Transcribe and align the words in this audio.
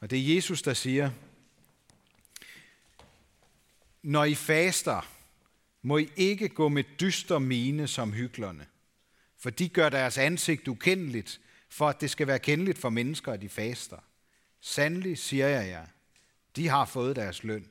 Og 0.00 0.10
det 0.10 0.18
er 0.18 0.34
Jesus, 0.34 0.62
der 0.62 0.74
siger, 0.74 1.10
når 4.02 4.24
I 4.24 4.34
faster, 4.34 5.10
må 5.82 5.98
I 5.98 6.08
ikke 6.16 6.48
gå 6.48 6.68
med 6.68 6.84
dyster 7.00 7.38
mine 7.38 7.88
som 7.88 8.12
hyklerne, 8.12 8.66
for 9.38 9.50
de 9.50 9.68
gør 9.68 9.88
deres 9.88 10.18
ansigt 10.18 10.68
ukendeligt, 10.68 11.40
for 11.68 11.88
at 11.88 12.00
det 12.00 12.10
skal 12.10 12.26
være 12.26 12.38
kendeligt 12.38 12.78
for 12.78 12.90
mennesker, 12.90 13.32
at 13.32 13.42
de 13.42 13.48
faster. 13.48 13.96
Sandelig 14.60 15.18
siger 15.18 15.48
jeg 15.48 15.68
jer, 15.68 15.86
de 16.56 16.68
har 16.68 16.84
fået 16.84 17.16
deres 17.16 17.44
løn. 17.44 17.68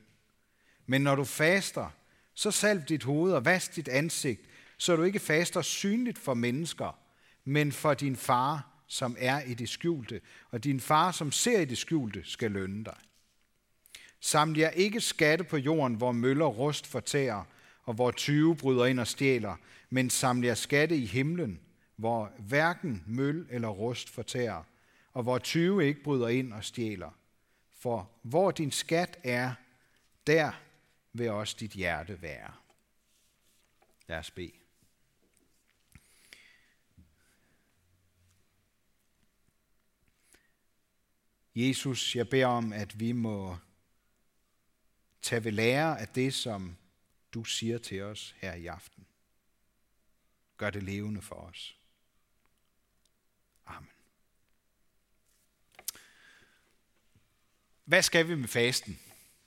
Men 0.86 1.00
når 1.00 1.14
du 1.14 1.24
faster, 1.24 1.90
så 2.34 2.50
salv 2.50 2.82
dit 2.82 3.02
hoved 3.02 3.32
og 3.32 3.44
vask 3.44 3.76
dit 3.76 3.88
ansigt, 3.88 4.40
så 4.78 4.96
du 4.96 5.02
ikke 5.02 5.18
faster 5.18 5.62
synligt 5.62 6.18
for 6.18 6.34
mennesker, 6.34 6.98
men 7.44 7.72
for 7.72 7.94
din 7.94 8.16
far, 8.16 8.75
som 8.86 9.16
er 9.18 9.40
i 9.40 9.54
det 9.54 9.68
skjulte, 9.68 10.20
og 10.50 10.64
din 10.64 10.80
far, 10.80 11.10
som 11.10 11.32
ser 11.32 11.60
i 11.60 11.64
det 11.64 11.78
skjulte, 11.78 12.24
skal 12.24 12.50
lønne 12.50 12.84
dig. 12.84 12.96
Saml 14.20 14.58
jer 14.58 14.70
ikke 14.70 15.00
skatte 15.00 15.44
på 15.44 15.56
jorden, 15.56 15.94
hvor 15.94 16.12
møller 16.12 16.46
rust 16.46 16.86
fortærer, 16.86 17.44
og 17.84 17.94
hvor 17.94 18.10
tyve 18.10 18.56
bryder 18.56 18.86
ind 18.86 19.00
og 19.00 19.06
stjæler, 19.06 19.56
men 19.90 20.10
saml 20.10 20.44
jer 20.44 20.54
skatte 20.54 20.96
i 20.96 21.06
himlen, 21.06 21.60
hvor 21.96 22.32
hverken 22.38 23.02
møl 23.06 23.46
eller 23.50 23.68
rust 23.68 24.08
fortærer, 24.08 24.62
og 25.12 25.22
hvor 25.22 25.38
tyve 25.38 25.86
ikke 25.86 26.02
bryder 26.02 26.28
ind 26.28 26.52
og 26.52 26.64
stjæler. 26.64 27.10
For 27.78 28.10
hvor 28.22 28.50
din 28.50 28.70
skat 28.70 29.18
er, 29.24 29.52
der 30.26 30.52
vil 31.12 31.30
også 31.30 31.56
dit 31.60 31.70
hjerte 31.70 32.22
være. 32.22 32.52
Lad 34.08 34.18
os 34.18 34.30
bede. 34.30 34.65
Jesus, 41.56 42.16
jeg 42.16 42.28
beder 42.28 42.46
om, 42.46 42.72
at 42.72 43.00
vi 43.00 43.12
må 43.12 43.56
tage 45.22 45.44
ved 45.44 45.52
lære 45.52 46.00
af 46.00 46.08
det, 46.08 46.34
som 46.34 46.76
du 47.34 47.44
siger 47.44 47.78
til 47.78 48.02
os 48.02 48.34
her 48.38 48.54
i 48.54 48.66
aften. 48.66 49.06
Gør 50.56 50.70
det 50.70 50.82
levende 50.82 51.22
for 51.22 51.34
os. 51.34 51.76
Amen. 53.66 53.90
Hvad 57.84 58.02
skal 58.02 58.28
vi 58.28 58.34
med 58.34 58.48
fasten? 58.48 58.98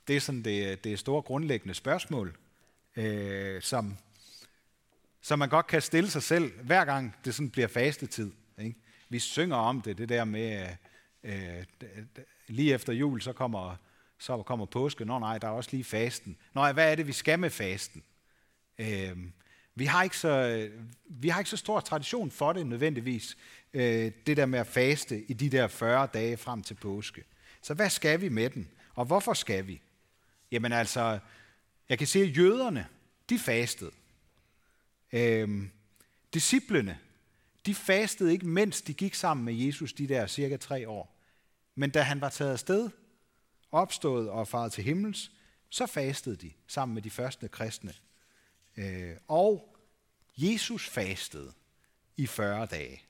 Det 0.08 0.16
er 0.16 0.20
sådan 0.20 0.44
det, 0.44 0.84
det 0.84 1.00
store 1.00 1.22
grundlæggende 1.22 1.74
spørgsmål, 1.74 2.38
øh, 2.96 3.62
som, 3.62 3.98
som 5.22 5.40
man 5.40 5.50
godt 5.50 5.68
kan 5.68 5.82
stille 5.82 6.10
sig 6.10 6.24
selv, 6.24 6.62
hver 6.62 6.86
gang 6.86 7.16
det 7.26 7.36
sådan 7.36 7.50
bliver 7.50 7.68
fastetid. 7.68 8.32
Ikke? 8.60 8.80
Vi 9.10 9.20
synger 9.20 9.56
om 9.56 9.82
det, 9.82 9.98
det 9.98 10.10
der 10.10 10.26
med, 10.26 10.76
øh, 11.24 11.66
lige 12.48 12.74
efter 12.74 12.94
jul, 12.94 13.22
så 13.22 13.34
kommer, 13.34 13.76
så 14.20 14.44
kommer 14.44 14.66
påske. 14.66 15.06
Nå 15.06 15.20
nej, 15.20 15.38
der 15.38 15.48
er 15.48 15.52
også 15.52 15.70
lige 15.72 15.84
fasten. 15.84 16.38
Nå, 16.54 16.72
hvad 16.72 16.92
er 16.92 16.96
det, 16.96 17.08
vi 17.08 17.12
skal 17.12 17.40
med 17.40 17.50
fasten? 17.50 18.04
Øh, 18.78 19.18
vi, 19.76 19.86
har 19.86 20.04
ikke 20.04 20.18
så, 20.18 20.70
vi 21.06 21.30
har 21.30 21.40
ikke 21.40 21.50
så 21.50 21.58
stor 21.58 21.80
tradition 21.80 22.32
for 22.32 22.54
det 22.54 22.68
nødvendigvis, 22.68 23.38
øh, 23.74 24.12
det 24.28 24.38
der 24.38 24.46
med 24.46 24.60
at 24.60 24.68
faste 24.68 25.24
i 25.24 25.34
de 25.34 25.50
der 25.50 25.68
40 25.68 26.08
dage 26.14 26.38
frem 26.38 26.64
til 26.64 26.74
påske. 26.74 27.24
Så 27.62 27.74
hvad 27.74 27.90
skal 27.90 28.22
vi 28.22 28.30
med 28.30 28.50
den? 28.50 28.70
Og 28.96 29.06
hvorfor 29.06 29.34
skal 29.34 29.68
vi? 29.68 29.82
Jamen 30.52 30.72
altså, 30.72 31.20
jeg 31.90 31.98
kan 31.98 32.08
se, 32.08 32.20
at 32.20 32.38
jøderne, 32.38 32.88
de 33.30 33.40
fastede. 33.40 33.92
Øhm, 35.12 35.72
disciplene, 36.34 37.00
de 37.70 37.76
fastede 37.76 38.32
ikke, 38.32 38.48
mens 38.48 38.82
de 38.82 38.94
gik 38.94 39.14
sammen 39.14 39.46
med 39.46 39.54
Jesus 39.54 39.94
de 39.94 40.08
der 40.08 40.28
cirka 40.28 40.58
tre 40.58 40.90
år. 40.90 41.16
Men 41.76 41.90
da 41.90 42.02
han 42.02 42.22
var 42.22 42.30
taget 42.30 42.52
afsted, 42.52 42.90
opstået 43.72 44.30
og 44.30 44.48
faret 44.48 44.72
til 44.72 44.84
himmels, 44.84 45.32
så 45.70 45.86
fastede 45.86 46.36
de 46.36 46.52
sammen 46.68 46.94
med 46.94 47.02
de 47.02 47.10
første 47.10 47.48
kristne. 47.48 47.94
Øh, 48.78 49.16
og 49.28 49.78
Jesus 50.38 50.90
fastede 50.90 51.54
i 52.18 52.28
40 52.28 52.66
dage. 52.66 53.02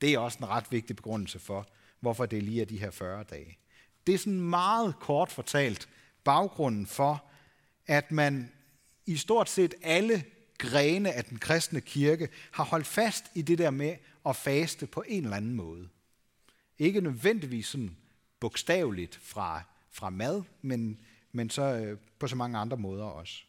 Det 0.00 0.14
er 0.14 0.18
også 0.18 0.38
en 0.38 0.48
ret 0.48 0.72
vigtig 0.72 0.96
begrundelse 0.96 1.38
for, 1.38 1.68
hvorfor 2.00 2.26
det 2.26 2.42
lige 2.42 2.60
er 2.60 2.66
de 2.66 2.78
her 2.78 2.90
40 2.90 3.24
dage. 3.24 3.58
Det 4.06 4.14
er 4.14 4.18
sådan 4.18 4.40
meget 4.40 4.94
kort 5.00 5.30
fortalt 5.30 5.88
baggrunden 6.24 6.86
for, 6.86 7.24
at 7.86 8.12
man 8.12 8.52
i 9.06 9.16
stort 9.16 9.48
set 9.48 9.74
alle 9.82 10.24
grene 10.62 11.12
af 11.12 11.24
den 11.24 11.38
kristne 11.38 11.80
kirke 11.80 12.28
har 12.50 12.64
holdt 12.64 12.86
fast 12.86 13.24
i 13.34 13.42
det 13.42 13.58
der 13.58 13.70
med 13.70 13.96
at 14.26 14.36
faste 14.36 14.86
på 14.86 15.04
en 15.08 15.24
eller 15.24 15.36
anden 15.36 15.54
måde. 15.54 15.88
Ikke 16.78 17.00
nødvendigvis 17.00 17.66
sådan 17.66 17.96
bogstaveligt 18.40 19.20
fra, 19.22 19.62
fra 19.90 20.10
mad, 20.10 20.42
men, 20.62 21.00
men 21.32 21.50
så 21.50 21.62
øh, 21.62 21.98
på 22.18 22.26
så 22.26 22.36
mange 22.36 22.58
andre 22.58 22.76
måder 22.76 23.04
også. 23.04 23.42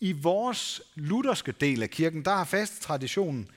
I 0.00 0.12
vores 0.12 0.82
lutherske 0.94 1.52
del 1.52 1.82
af 1.82 1.90
kirken, 1.90 2.24
der 2.24 2.34
har 2.34 2.44
fastetraditionen 2.44 3.50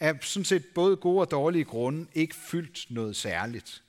af 0.00 0.18
sådan 0.22 0.44
set 0.44 0.64
både 0.74 0.96
gode 0.96 1.20
og 1.20 1.30
dårlige 1.30 1.64
grunde 1.64 2.06
ikke 2.14 2.34
fyldt 2.34 2.86
noget 2.90 3.16
særligt. 3.16 3.82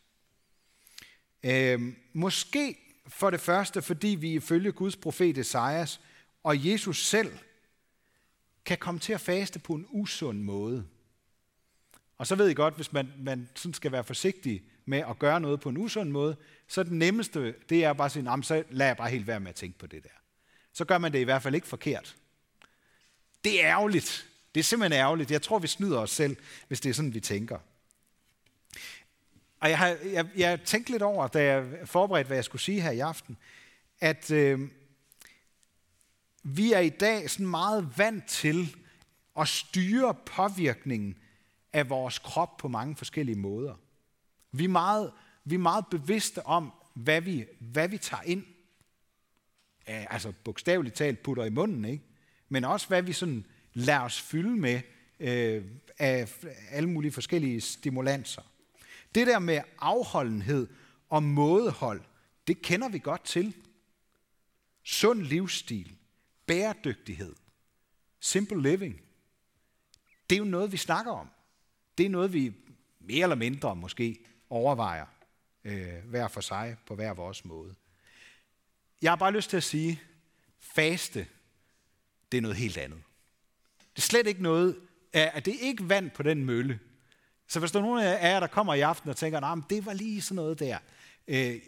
Øh, 1.43 1.93
måske 2.13 2.77
for 3.07 3.29
det 3.29 3.41
første, 3.41 3.81
fordi 3.81 4.07
vi 4.07 4.33
ifølge 4.33 4.71
Guds 4.71 4.95
profet 4.95 5.37
Esajas 5.37 5.99
og 6.43 6.67
Jesus 6.67 7.05
selv 7.05 7.31
kan 8.65 8.77
komme 8.77 8.99
til 8.99 9.13
at 9.13 9.21
faste 9.21 9.59
på 9.59 9.73
en 9.73 9.85
usund 9.89 10.41
måde. 10.41 10.85
Og 12.17 12.27
så 12.27 12.35
ved 12.35 12.49
I 12.49 12.53
godt, 12.53 12.75
hvis 12.75 12.93
man, 12.93 13.13
man 13.17 13.49
sådan 13.55 13.73
skal 13.73 13.91
være 13.91 14.03
forsigtig 14.03 14.63
med 14.85 14.97
at 14.97 15.19
gøre 15.19 15.39
noget 15.39 15.59
på 15.59 15.69
en 15.69 15.77
usund 15.77 16.09
måde, 16.09 16.35
så 16.67 16.83
det 16.83 16.91
nemmeste, 16.91 17.55
det 17.69 17.83
er 17.83 17.93
bare 17.93 18.05
at 18.05 18.11
sige, 18.11 18.43
så 18.43 18.63
lader 18.69 18.89
jeg 18.89 18.97
bare 18.97 19.09
helt 19.09 19.27
være 19.27 19.39
med 19.39 19.49
at 19.49 19.55
tænke 19.55 19.79
på 19.79 19.87
det 19.87 20.03
der. 20.03 20.09
Så 20.73 20.85
gør 20.85 20.97
man 20.97 21.13
det 21.13 21.19
i 21.19 21.23
hvert 21.23 21.43
fald 21.43 21.55
ikke 21.55 21.67
forkert. 21.67 22.15
Det 23.43 23.63
er 23.63 23.69
ærgerligt. 23.69 24.27
Det 24.55 24.59
er 24.59 24.63
simpelthen 24.63 24.99
ærgerligt. 24.99 25.31
Jeg 25.31 25.41
tror, 25.41 25.59
vi 25.59 25.67
snyder 25.67 25.99
os 25.99 26.11
selv, 26.11 26.37
hvis 26.67 26.81
det 26.81 26.89
er 26.89 26.93
sådan, 26.93 27.13
vi 27.13 27.19
tænker. 27.19 27.59
Og 29.59 29.69
jeg 29.69 29.77
har 29.77 29.87
jeg, 29.87 30.29
jeg 30.35 30.61
tænkt 30.61 30.89
lidt 30.89 31.01
over, 31.01 31.27
da 31.27 31.43
jeg 31.43 31.67
forberedte, 31.85 32.27
hvad 32.27 32.37
jeg 32.37 32.45
skulle 32.45 32.61
sige 32.61 32.81
her 32.81 32.91
i 32.91 32.99
aften, 32.99 33.37
at 33.99 34.31
øh, 34.31 34.59
vi 36.55 36.73
er 36.73 36.79
i 36.79 36.89
dag 36.89 37.29
sådan 37.29 37.47
meget 37.47 37.97
vant 37.97 38.25
til 38.27 38.75
at 39.39 39.47
styre 39.47 40.15
påvirkningen 40.25 41.17
af 41.73 41.89
vores 41.89 42.19
krop 42.19 42.57
på 42.57 42.67
mange 42.67 42.95
forskellige 42.95 43.39
måder. 43.39 43.75
Vi 44.51 44.63
er 44.63 44.69
meget, 44.69 45.11
vi 45.45 45.55
er 45.55 45.59
meget 45.59 45.85
bevidste 45.91 46.45
om, 46.45 46.71
hvad 46.93 47.21
vi, 47.21 47.45
hvad 47.59 47.87
vi 47.87 47.97
tager 47.97 48.23
ind. 48.23 48.43
Altså 49.85 50.33
bogstaveligt 50.43 50.95
talt 50.95 51.23
putter 51.23 51.45
i 51.45 51.49
munden, 51.49 51.85
ikke? 51.85 52.03
Men 52.49 52.63
også 52.63 52.87
hvad 52.87 53.01
vi 53.01 53.13
sådan 53.13 53.45
lader 53.73 53.99
os 53.99 54.21
fylde 54.21 54.57
med 54.57 54.81
øh, 55.19 55.65
af 55.97 56.33
alle 56.69 56.89
mulige 56.89 57.11
forskellige 57.11 57.61
stimulanser. 57.61 58.41
Det 59.15 59.27
der 59.27 59.39
med 59.39 59.61
afholdenhed 59.79 60.67
og 61.09 61.23
mådehold, 61.23 62.01
det 62.47 62.61
kender 62.61 62.89
vi 62.89 62.99
godt 62.99 63.23
til. 63.23 63.55
Sund 64.83 65.21
livsstil, 65.21 65.95
bæredygtighed, 66.49 67.35
simple 68.19 68.61
living, 68.61 69.01
det 70.29 70.35
er 70.35 70.39
jo 70.39 70.45
noget, 70.45 70.71
vi 70.71 70.77
snakker 70.77 71.11
om. 71.11 71.29
Det 71.97 72.05
er 72.05 72.09
noget, 72.09 72.33
vi 72.33 72.53
mere 72.99 73.23
eller 73.23 73.35
mindre 73.35 73.75
måske 73.75 74.25
overvejer 74.49 75.05
øh, 75.63 76.05
hver 76.05 76.27
for 76.27 76.41
sig 76.41 76.77
på 76.85 76.95
hver 76.95 77.13
vores 77.13 77.45
måde. 77.45 77.75
Jeg 79.01 79.11
har 79.11 79.15
bare 79.15 79.31
lyst 79.31 79.49
til 79.49 79.57
at 79.57 79.63
sige, 79.63 80.01
faste, 80.59 81.27
det 82.31 82.37
er 82.37 82.41
noget 82.41 82.57
helt 82.57 82.77
andet. 82.77 82.99
Det 83.95 83.97
er 83.97 84.07
slet 84.07 84.27
ikke 84.27 84.43
noget, 84.43 84.79
at 85.13 85.45
det 85.45 85.55
er 85.55 85.67
ikke 85.67 85.89
vand 85.89 86.11
på 86.11 86.23
den 86.23 86.45
mølle. 86.45 86.79
Så 87.47 87.59
hvis 87.59 87.71
der 87.71 87.79
er 87.79 87.83
nogen 87.83 88.03
af 88.03 88.29
jer, 88.29 88.39
der 88.39 88.47
kommer 88.47 88.73
i 88.73 88.81
aften 88.81 89.09
og 89.09 89.17
tænker, 89.17 89.39
nah, 89.39 89.57
det 89.69 89.85
var 89.85 89.93
lige 89.93 90.21
sådan 90.21 90.35
noget 90.35 90.59
der. 90.59 90.77
Øh, 91.27 91.61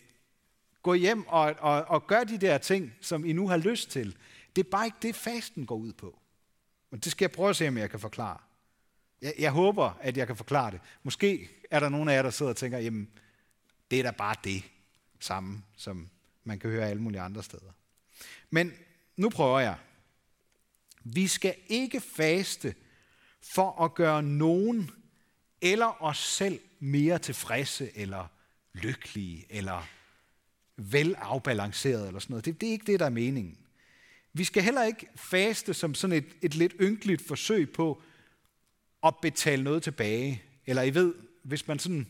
gå 0.83 0.93
hjem 0.93 1.27
og, 1.27 1.55
og, 1.59 1.85
og 1.85 2.07
gør 2.07 2.23
de 2.23 2.37
der 2.37 2.57
ting, 2.57 2.93
som 3.01 3.25
I 3.25 3.33
nu 3.33 3.47
har 3.47 3.57
lyst 3.57 3.91
til. 3.91 4.17
Det 4.55 4.65
er 4.65 4.69
bare 4.69 4.85
ikke 4.85 4.97
det, 5.01 5.15
fasten 5.15 5.65
går 5.65 5.75
ud 5.75 5.93
på. 5.93 6.19
Og 6.91 7.03
det 7.03 7.11
skal 7.11 7.25
jeg 7.25 7.31
prøve 7.31 7.49
at 7.49 7.55
se, 7.55 7.67
om 7.67 7.77
jeg 7.77 7.89
kan 7.89 7.99
forklare. 7.99 8.37
Jeg, 9.21 9.33
jeg 9.39 9.51
håber, 9.51 9.97
at 10.01 10.17
jeg 10.17 10.27
kan 10.27 10.35
forklare 10.35 10.71
det. 10.71 10.79
Måske 11.03 11.49
er 11.71 11.79
der 11.79 11.89
nogen 11.89 12.09
af 12.09 12.13
jer, 12.13 12.21
der 12.21 12.29
sidder 12.29 12.49
og 12.49 12.57
tænker, 12.57 12.77
jamen, 12.77 13.09
det 13.91 13.99
er 13.99 14.03
da 14.03 14.11
bare 14.11 14.35
det 14.43 14.63
samme, 15.19 15.63
som 15.77 16.09
man 16.43 16.59
kan 16.59 16.69
høre 16.69 16.89
alle 16.89 17.01
mulige 17.01 17.21
andre 17.21 17.43
steder. 17.43 17.71
Men 18.49 18.73
nu 19.17 19.29
prøver 19.29 19.59
jeg. 19.59 19.77
Vi 21.03 21.27
skal 21.27 21.55
ikke 21.67 22.01
faste 22.01 22.75
for 23.53 23.83
at 23.83 23.93
gøre 23.93 24.23
nogen 24.23 24.91
eller 25.61 26.03
os 26.03 26.17
selv 26.17 26.59
mere 26.79 27.19
tilfredse, 27.19 27.97
eller 27.97 28.27
lykkelige, 28.73 29.45
eller 29.49 29.87
velafbalanceret, 30.77 32.07
eller 32.07 32.19
sådan 32.19 32.33
noget. 32.33 32.45
Det, 32.45 32.61
det 32.61 32.67
er 32.67 32.71
ikke 32.71 32.91
det, 32.91 32.99
der 32.99 33.05
er 33.05 33.09
meningen. 33.09 33.57
Vi 34.33 34.43
skal 34.43 34.63
heller 34.63 34.83
ikke 34.83 35.07
faste 35.15 35.73
som 35.73 35.95
sådan 35.95 36.17
et, 36.17 36.25
et 36.41 36.55
lidt 36.55 36.73
ynkeligt 36.81 37.27
forsøg 37.27 37.73
på 37.73 38.01
at 39.03 39.13
betale 39.21 39.63
noget 39.63 39.83
tilbage. 39.83 40.43
Eller 40.65 40.81
I 40.81 40.93
ved, 40.93 41.13
hvis 41.43 41.67
man 41.67 41.79
sådan 41.79 42.07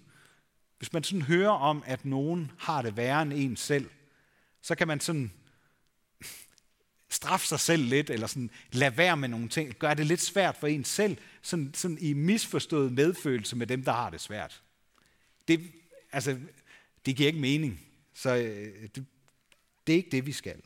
hvis 0.81 0.93
man 0.93 1.03
sådan 1.03 1.21
hører 1.21 1.49
om, 1.49 1.83
at 1.85 2.05
nogen 2.05 2.51
har 2.59 2.81
det 2.81 2.97
værre 2.97 3.21
end 3.21 3.33
en 3.33 3.57
selv, 3.57 3.89
så 4.61 4.75
kan 4.75 4.87
man 4.87 4.99
sådan 4.99 5.31
straffe 7.09 7.47
sig 7.47 7.59
selv 7.59 7.83
lidt, 7.83 8.09
eller 8.09 8.27
sådan 8.27 8.49
lade 8.71 8.97
være 8.97 9.17
med 9.17 9.29
nogle 9.29 9.49
ting, 9.49 9.75
gøre 9.79 9.95
det 9.95 10.05
lidt 10.05 10.21
svært 10.21 10.57
for 10.57 10.67
en 10.67 10.83
selv, 10.83 11.17
sådan, 11.41 11.73
sådan 11.73 11.97
i 12.01 12.13
misforstået 12.13 12.91
medfølelse 12.91 13.55
med 13.55 13.67
dem, 13.67 13.83
der 13.83 13.91
har 13.91 14.09
det 14.09 14.21
svært. 14.21 14.63
Det, 15.47 15.71
altså, 16.11 16.39
det 17.05 17.15
giver 17.15 17.27
ikke 17.27 17.39
mening. 17.39 17.81
Så 18.13 18.35
øh, 18.35 18.89
det, 18.95 19.05
det 19.87 19.93
er 19.93 19.97
ikke 19.97 20.11
det, 20.11 20.25
vi 20.25 20.31
skal. 20.31 20.61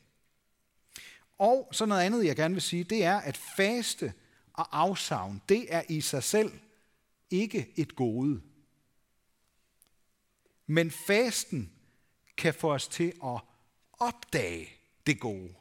Og 1.38 1.70
så 1.72 1.86
noget 1.86 2.02
andet, 2.02 2.26
jeg 2.26 2.36
gerne 2.36 2.54
vil 2.54 2.62
sige, 2.62 2.84
det 2.84 3.04
er, 3.04 3.18
at 3.18 3.38
faste 3.38 4.14
og 4.54 4.80
afsavn, 4.82 5.42
det 5.50 5.74
er 5.74 5.84
i 5.90 6.02
sig 6.02 6.24
selv 6.24 6.52
ikke 7.30 7.74
et 7.76 7.96
gode. 7.96 8.42
Men 10.68 10.92
fasten 10.92 11.72
kan 12.38 12.54
få 12.54 12.74
os 12.74 12.88
til 12.88 13.14
at 13.24 13.40
opdage 13.94 14.70
det 15.08 15.20
gode. 15.20 15.56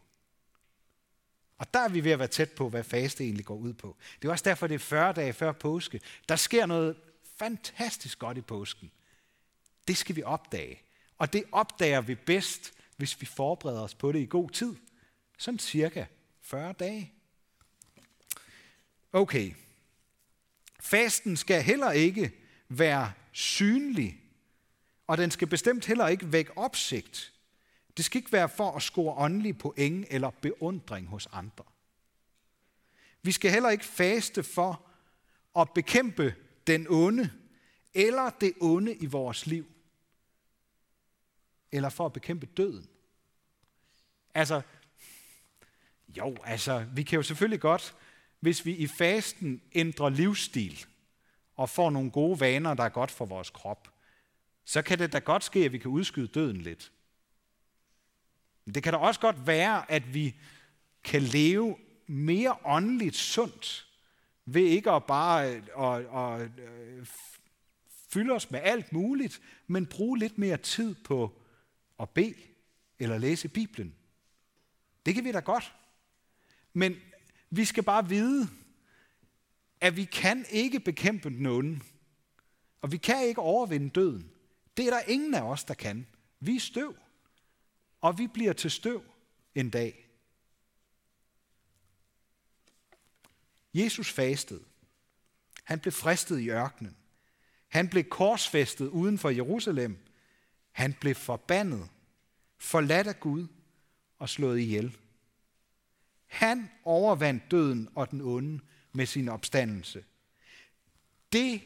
Og 1.58 1.74
der 1.74 1.80
er 1.80 1.88
vi 1.88 2.04
ved 2.04 2.10
at 2.10 2.18
være 2.18 2.28
tæt 2.28 2.50
på, 2.50 2.68
hvad 2.68 2.84
faste 2.84 3.24
egentlig 3.24 3.46
går 3.46 3.56
ud 3.56 3.72
på. 3.72 3.96
Det 4.22 4.28
er 4.28 4.32
også 4.32 4.44
derfor, 4.44 4.66
det 4.66 4.74
er 4.74 4.78
40 4.78 5.12
dage 5.12 5.32
før 5.32 5.52
påske. 5.52 6.00
Der 6.28 6.36
sker 6.36 6.66
noget 6.66 6.96
fantastisk 7.36 8.18
godt 8.18 8.38
i 8.38 8.40
påsken. 8.40 8.90
Det 9.88 9.96
skal 9.96 10.16
vi 10.16 10.22
opdage. 10.22 10.82
Og 11.18 11.32
det 11.32 11.44
opdager 11.52 12.00
vi 12.00 12.14
bedst, 12.14 12.72
hvis 12.96 13.20
vi 13.20 13.26
forbereder 13.26 13.80
os 13.80 13.94
på 13.94 14.12
det 14.12 14.18
i 14.18 14.26
god 14.26 14.50
tid. 14.50 14.76
Sådan 15.38 15.58
cirka 15.58 16.04
40 16.40 16.72
dage. 16.72 17.12
Okay. 19.12 19.54
Fasten 20.80 21.36
skal 21.36 21.62
heller 21.62 21.90
ikke 21.90 22.32
være 22.68 23.12
synlig, 23.32 24.20
og 25.06 25.18
den 25.18 25.30
skal 25.30 25.48
bestemt 25.48 25.86
heller 25.86 26.08
ikke 26.08 26.32
vække 26.32 26.58
opsigt. 26.58 27.32
Det 27.96 28.04
skal 28.04 28.18
ikke 28.18 28.32
være 28.32 28.48
for 28.48 28.72
at 28.72 28.82
score 28.82 29.14
åndelige 29.16 29.54
point 29.54 30.06
eller 30.10 30.30
beundring 30.30 31.06
hos 31.06 31.28
andre. 31.32 31.64
Vi 33.22 33.32
skal 33.32 33.50
heller 33.50 33.70
ikke 33.70 33.84
faste 33.84 34.42
for 34.42 34.86
at 35.56 35.70
bekæmpe 35.74 36.34
den 36.66 36.86
onde 36.90 37.30
eller 37.94 38.30
det 38.30 38.52
onde 38.60 38.94
i 38.94 39.06
vores 39.06 39.46
liv. 39.46 39.66
Eller 41.72 41.88
for 41.88 42.06
at 42.06 42.12
bekæmpe 42.12 42.46
døden. 42.46 42.88
Altså, 44.34 44.62
jo, 46.18 46.36
altså, 46.44 46.86
vi 46.92 47.02
kan 47.02 47.16
jo 47.16 47.22
selvfølgelig 47.22 47.60
godt, 47.60 47.96
hvis 48.40 48.66
vi 48.66 48.76
i 48.76 48.86
fasten 48.86 49.62
ændrer 49.72 50.08
livsstil 50.08 50.84
og 51.56 51.70
får 51.70 51.90
nogle 51.90 52.10
gode 52.10 52.40
vaner, 52.40 52.74
der 52.74 52.84
er 52.84 52.88
godt 52.88 53.10
for 53.10 53.24
vores 53.24 53.50
krop, 53.50 53.88
så 54.64 54.82
kan 54.82 54.98
det 54.98 55.12
da 55.12 55.18
godt 55.18 55.44
ske, 55.44 55.64
at 55.64 55.72
vi 55.72 55.78
kan 55.78 55.90
udskyde 55.90 56.26
døden 56.26 56.60
lidt. 56.60 56.92
Men 58.64 58.74
det 58.74 58.82
kan 58.82 58.92
da 58.92 58.98
også 58.98 59.20
godt 59.20 59.46
være, 59.46 59.90
at 59.90 60.14
vi 60.14 60.34
kan 61.04 61.22
leve 61.22 61.76
mere 62.06 62.56
åndeligt 62.64 63.16
sundt, 63.16 63.86
ved 64.44 64.62
ikke 64.62 64.90
at 64.90 65.04
bare 65.04 65.46
at, 65.46 65.62
at, 65.78 66.40
at 66.40 66.50
fylde 68.08 68.32
os 68.32 68.50
med 68.50 68.60
alt 68.62 68.92
muligt, 68.92 69.40
men 69.66 69.86
bruge 69.86 70.18
lidt 70.18 70.38
mere 70.38 70.56
tid 70.56 70.94
på 70.94 71.40
at 72.00 72.10
bede 72.10 72.34
eller 72.98 73.18
læse 73.18 73.48
Bibelen. 73.48 73.94
Det 75.06 75.14
kan 75.14 75.24
vi 75.24 75.32
da 75.32 75.40
godt. 75.40 75.74
Men 76.74 76.96
vi 77.50 77.64
skal 77.64 77.82
bare 77.82 78.08
vide, 78.08 78.48
at 79.80 79.96
vi 79.96 80.04
kan 80.04 80.46
ikke 80.50 80.80
bekæmpe 80.80 81.30
den 81.30 81.46
onde. 81.46 81.80
Og 82.80 82.92
vi 82.92 82.96
kan 82.96 83.26
ikke 83.26 83.40
overvinde 83.40 83.90
døden. 83.90 84.30
Det 84.76 84.86
er 84.86 84.90
der 84.90 85.00
ingen 85.00 85.34
af 85.34 85.42
os, 85.42 85.64
der 85.64 85.74
kan. 85.74 86.06
Vi 86.40 86.56
er 86.56 86.60
støv. 86.60 86.96
Og 88.00 88.18
vi 88.18 88.26
bliver 88.26 88.52
til 88.52 88.70
støv 88.70 89.04
en 89.54 89.70
dag. 89.70 90.08
Jesus 93.74 94.12
fastede. 94.12 94.64
Han 95.64 95.80
blev 95.80 95.92
fristet 95.92 96.40
i 96.40 96.50
ørkenen. 96.50 96.96
Han 97.68 97.88
blev 97.88 98.04
korsfæstet 98.04 98.88
uden 98.88 99.18
for 99.18 99.30
Jerusalem. 99.30 99.98
Han 100.72 100.94
blev 101.00 101.14
forbandet, 101.14 101.88
forladt 102.58 103.06
af 103.06 103.20
Gud 103.20 103.46
og 104.18 104.28
slået 104.28 104.60
ihjel. 104.60 104.98
Han 106.34 106.70
overvandt 106.84 107.50
døden 107.50 107.88
og 107.94 108.10
den 108.10 108.20
onde 108.20 108.60
med 108.92 109.06
sin 109.06 109.28
opstandelse. 109.28 110.04
Det 111.32 111.62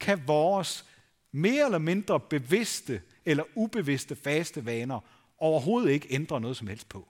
kan 0.00 0.26
vores 0.26 0.84
mere 1.32 1.64
eller 1.64 1.78
mindre 1.78 2.20
bevidste 2.20 3.02
eller 3.24 3.44
ubevidste 3.54 4.16
faste 4.16 4.64
vaner 4.64 5.00
overhovedet 5.38 5.90
ikke 5.90 6.06
ændre 6.10 6.40
noget 6.40 6.56
som 6.56 6.66
helst 6.66 6.88
på. 6.88 7.08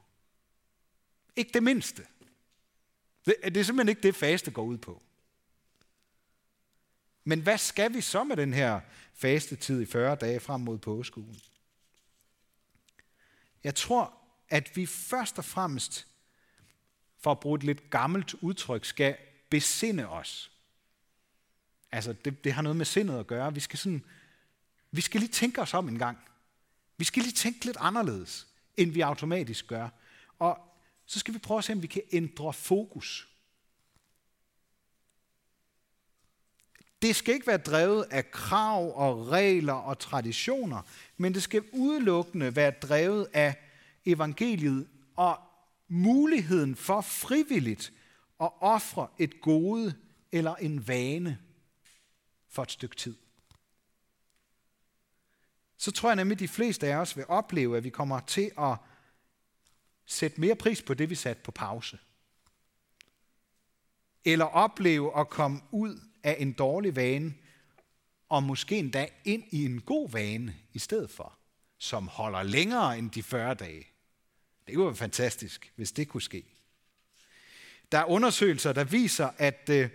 Ikke 1.37 1.51
det 1.55 1.63
mindste. 1.63 2.07
Det, 3.27 3.35
det 3.45 3.57
er 3.57 3.65
simpelthen 3.65 3.89
ikke 3.89 4.03
det, 4.03 4.15
faste 4.15 4.51
går 4.51 4.63
ud 4.63 4.79
på. 4.79 5.03
Men 7.25 7.41
hvad 7.41 7.59
skal 7.59 7.95
vi 7.95 8.01
så 8.01 8.25
med 8.25 8.37
den 8.37 8.55
her 8.55 8.81
faste 9.15 9.57
tid 9.57 9.83
i 9.83 9.87
40 9.87 10.17
dage 10.17 10.41
frem 10.41 10.61
mod 10.61 10.79
påskeugen? 10.79 11.41
Jeg 13.65 13.75
tror, 13.75 14.15
at 14.49 14.77
vi 14.77 14.87
først 14.87 15.39
og 15.39 15.45
fremmest, 15.45 16.07
for 17.27 17.31
at 17.31 17.41
bruge 17.41 17.57
et 17.57 17.65
lidt 17.65 17.91
gammelt 17.91 18.35
udtryk, 18.35 18.85
skal 18.85 19.17
besinde 19.51 20.09
os. 20.09 20.51
Altså, 21.93 22.13
det, 22.13 22.45
det 22.45 22.53
har 22.53 22.63
noget 22.63 22.77
med 22.77 22.85
sindet 22.85 23.19
at 23.19 23.27
gøre. 23.27 23.55
Vi 23.55 23.61
skal, 23.61 23.79
sådan, 23.79 24.05
vi 24.91 25.01
skal 25.01 25.21
lige 25.21 25.33
tænke 25.33 25.61
os 25.61 25.75
om 25.75 25.89
en 25.89 25.99
gang. 25.99 26.19
Vi 26.97 27.05
skal 27.05 27.23
lige 27.23 27.33
tænke 27.33 27.65
lidt 27.65 27.77
anderledes, 27.81 28.47
end 28.77 28.91
vi 28.91 29.01
automatisk 29.01 29.67
gør. 29.67 29.89
Og 30.39 30.59
så 31.07 31.19
skal 31.19 31.35
vi 31.35 31.39
prøve 31.39 31.59
at 31.59 31.65
se, 31.65 31.73
om 31.73 31.83
vi 31.83 31.87
kan 31.87 32.03
ændre 32.13 32.53
fokus. 32.53 33.29
Det 37.03 37.17
skal 37.17 37.35
ikke 37.35 37.47
være 37.47 37.59
drevet 37.59 38.07
af 38.11 38.31
krav 38.31 38.93
og 38.97 39.29
regler 39.29 39.73
og 39.73 39.99
traditioner, 39.99 40.83
men 41.17 41.35
det 41.35 41.43
skal 41.43 41.65
udelukkende 41.73 42.57
være 42.57 42.71
drevet 42.71 43.29
af 43.33 43.55
evangeliet 44.05 44.89
og 45.17 45.46
muligheden 45.89 46.77
for 46.77 47.01
frivilligt 47.01 47.93
at 48.41 48.51
ofre 48.61 49.09
et 49.19 49.41
gode 49.41 49.95
eller 50.33 50.55
en 50.55 50.89
vane 50.89 51.39
for 52.49 52.63
et 52.63 52.71
stykke 52.71 52.97
tid. 52.97 53.17
Så 55.77 55.93
tror 55.93 56.09
jeg 56.09 56.17
nemlig, 56.17 56.35
at 56.35 56.41
de 56.41 56.49
fleste 56.49 56.87
af 56.87 56.97
os 56.97 57.17
vil 57.17 57.25
opleve, 57.29 57.77
at 57.77 57.85
vi 57.85 57.91
kommer 57.91 58.21
til 58.21 58.51
at 58.59 58.77
sætte 60.07 60.41
mere 60.41 60.57
pris 60.57 60.83
på 60.83 60.95
det, 60.95 61.11
vi 61.11 61.15
satte 61.15 61.43
på 61.43 61.51
pause. 61.51 61.99
Eller 64.25 64.45
opleve 64.45 65.21
at 65.21 65.29
komme 65.29 65.61
ud 65.71 66.01
af 66.23 66.37
en 66.39 66.53
dårlig 66.53 66.97
vane, 66.97 67.35
og 68.29 68.43
måske 68.43 68.79
endda 68.79 69.09
ind 69.25 69.45
i 69.51 69.65
en 69.65 69.81
god 69.81 70.11
vane 70.11 70.57
i 70.73 70.79
stedet 70.79 71.11
for, 71.11 71.39
som 71.79 72.09
holder 72.09 72.43
længere 72.43 72.99
end 72.99 73.11
de 73.11 73.23
40 73.23 73.55
dage. 73.55 73.87
Det 74.67 74.75
kunne 74.75 74.87
være 74.87 74.97
fantastisk, 74.97 75.73
hvis 75.77 75.93
det 75.93 76.09
kunne 76.09 76.23
ske. 76.23 76.45
Der 77.93 77.99
er 77.99 78.05
undersøgelser, 78.05 78.73
der 78.73 78.85
viser, 78.85 79.31
at 79.39 79.69
øh, 79.71 79.91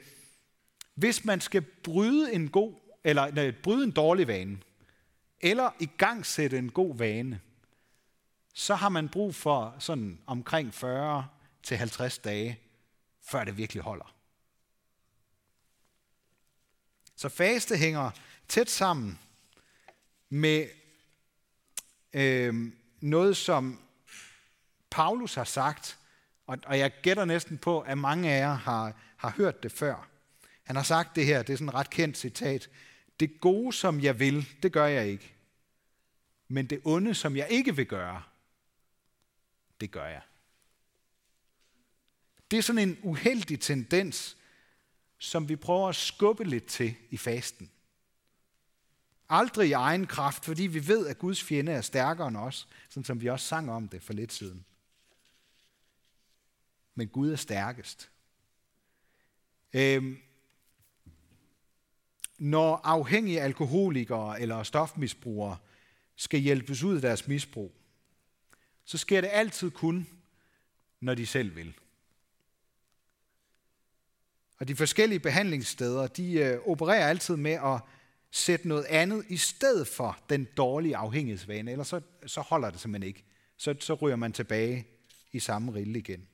hvis 0.94 1.26
man 1.26 1.42
skal 1.42 1.62
bryde 1.62 2.34
en 2.34 2.50
god 2.50 2.74
eller 3.04 3.32
nej, 3.32 3.52
bryde 3.52 3.84
en 3.84 3.92
dårlig 3.92 4.28
vane, 4.28 4.60
eller 5.42 5.72
i 5.80 5.90
gang 5.98 6.26
sætte 6.26 6.58
en 6.58 6.72
god 6.72 6.98
vane, 6.98 7.42
så 8.54 8.76
har 8.76 8.90
man 8.90 9.10
brug 9.10 9.36
for 9.36 9.76
sådan 9.80 10.20
omkring 10.26 10.74
40 10.74 11.28
til 11.64 11.78
50 11.78 12.18
dage, 12.18 12.60
før 13.22 13.44
det 13.44 13.58
virkelig 13.58 13.84
holder. 13.84 14.16
Så 17.16 17.30
faste 17.30 17.78
hænger 17.78 18.12
tæt 18.48 18.70
sammen 18.70 19.20
med 20.30 20.68
øh, 22.14 22.72
noget, 23.02 23.38
som 23.38 23.80
Paulus 24.92 25.36
har 25.36 25.44
sagt, 25.44 26.00
og, 26.48 26.58
og 26.66 26.80
jeg 26.80 26.92
gætter 27.02 27.26
næsten 27.26 27.58
på, 27.58 27.80
at 27.80 27.98
mange 27.98 28.32
af 28.32 28.40
jer 28.40 28.54
har, 28.54 28.94
har 29.18 29.34
hørt 29.38 29.64
det 29.64 29.72
før. 29.72 30.08
Han 30.64 30.76
har 30.76 30.84
sagt 30.84 31.16
det 31.16 31.26
her, 31.26 31.44
det 31.44 31.54
er 31.54 31.58
sådan 31.58 31.70
et 31.70 31.74
ret 31.74 31.90
kendt 31.90 32.18
citat. 32.18 32.70
Det 33.20 33.42
gode, 33.42 33.74
som 33.74 34.02
jeg 34.02 34.20
vil, 34.20 34.48
det 34.64 34.72
gør 34.72 34.86
jeg 34.86 35.08
ikke. 35.08 35.34
Men 36.48 36.66
det 36.66 36.82
onde, 36.84 37.16
som 37.16 37.36
jeg 37.36 37.48
ikke 37.50 37.76
vil 37.76 37.86
gøre, 37.86 38.24
det 39.82 39.92
gør 39.92 40.06
jeg. 40.06 40.22
Det 42.52 42.58
er 42.58 42.64
sådan 42.64 42.90
en 42.90 42.98
uheldig 43.04 43.60
tendens, 43.60 44.38
som 45.18 45.50
vi 45.50 45.56
prøver 45.56 45.90
at 45.90 45.96
skubbe 45.96 46.44
lidt 46.44 46.66
til 46.66 46.96
i 47.10 47.18
fasten. 47.18 47.72
Aldrig 49.30 49.70
i 49.70 49.72
egen 49.72 50.08
kraft, 50.08 50.46
fordi 50.46 50.64
vi 50.64 50.88
ved, 50.88 51.08
at 51.08 51.18
Guds 51.18 51.44
fjende 51.44 51.72
er 51.72 51.82
stærkere 51.82 52.28
end 52.28 52.38
os, 52.38 52.68
sådan 52.90 53.06
som 53.06 53.22
vi 53.22 53.28
også 53.28 53.46
sang 53.46 53.72
om 53.72 53.88
det 53.88 54.04
for 54.04 54.14
lidt 54.14 54.34
siden. 54.34 54.66
Men 56.96 57.08
Gud 57.08 57.32
er 57.32 57.36
stærkest. 57.36 58.12
Øhm, 59.74 60.18
når 62.38 62.76
afhængige 62.84 63.42
alkoholikere 63.42 64.42
eller 64.42 64.64
stofmisbrugere 64.64 65.58
skal 66.16 66.40
hjælpes 66.40 66.84
ud 66.84 66.96
af 66.96 67.02
deres 67.02 67.28
misbrug, 67.28 67.76
så 68.86 68.98
sker 68.98 69.22
det 69.22 69.30
altid 69.34 69.72
kun, 69.72 70.08
når 71.00 71.16
de 71.16 71.26
selv 71.26 71.56
vil. 71.56 71.74
Og 74.58 74.68
de 74.68 74.76
forskellige 74.76 75.20
behandlingssteder, 75.20 76.08
de 76.08 76.34
øh, 76.34 76.60
opererer 76.68 77.08
altid 77.08 77.36
med 77.36 77.52
at 77.52 77.82
sætte 78.32 78.68
noget 78.68 78.86
andet 78.86 79.26
i 79.30 79.38
stedet 79.38 79.88
for 79.88 80.20
den 80.30 80.48
dårlige 80.58 80.98
afhængighedsvane, 80.98 81.72
ellers 81.72 81.88
så, 81.88 82.02
så 82.26 82.42
holder 82.42 82.70
det 82.70 82.80
simpelthen 82.80 83.08
ikke. 83.08 83.24
Så, 83.58 83.76
så 83.80 83.94
ryger 83.94 84.16
man 84.16 84.34
tilbage 84.34 84.88
i 85.32 85.40
samme 85.40 85.74
rille 85.74 86.00
igen. 86.00 86.28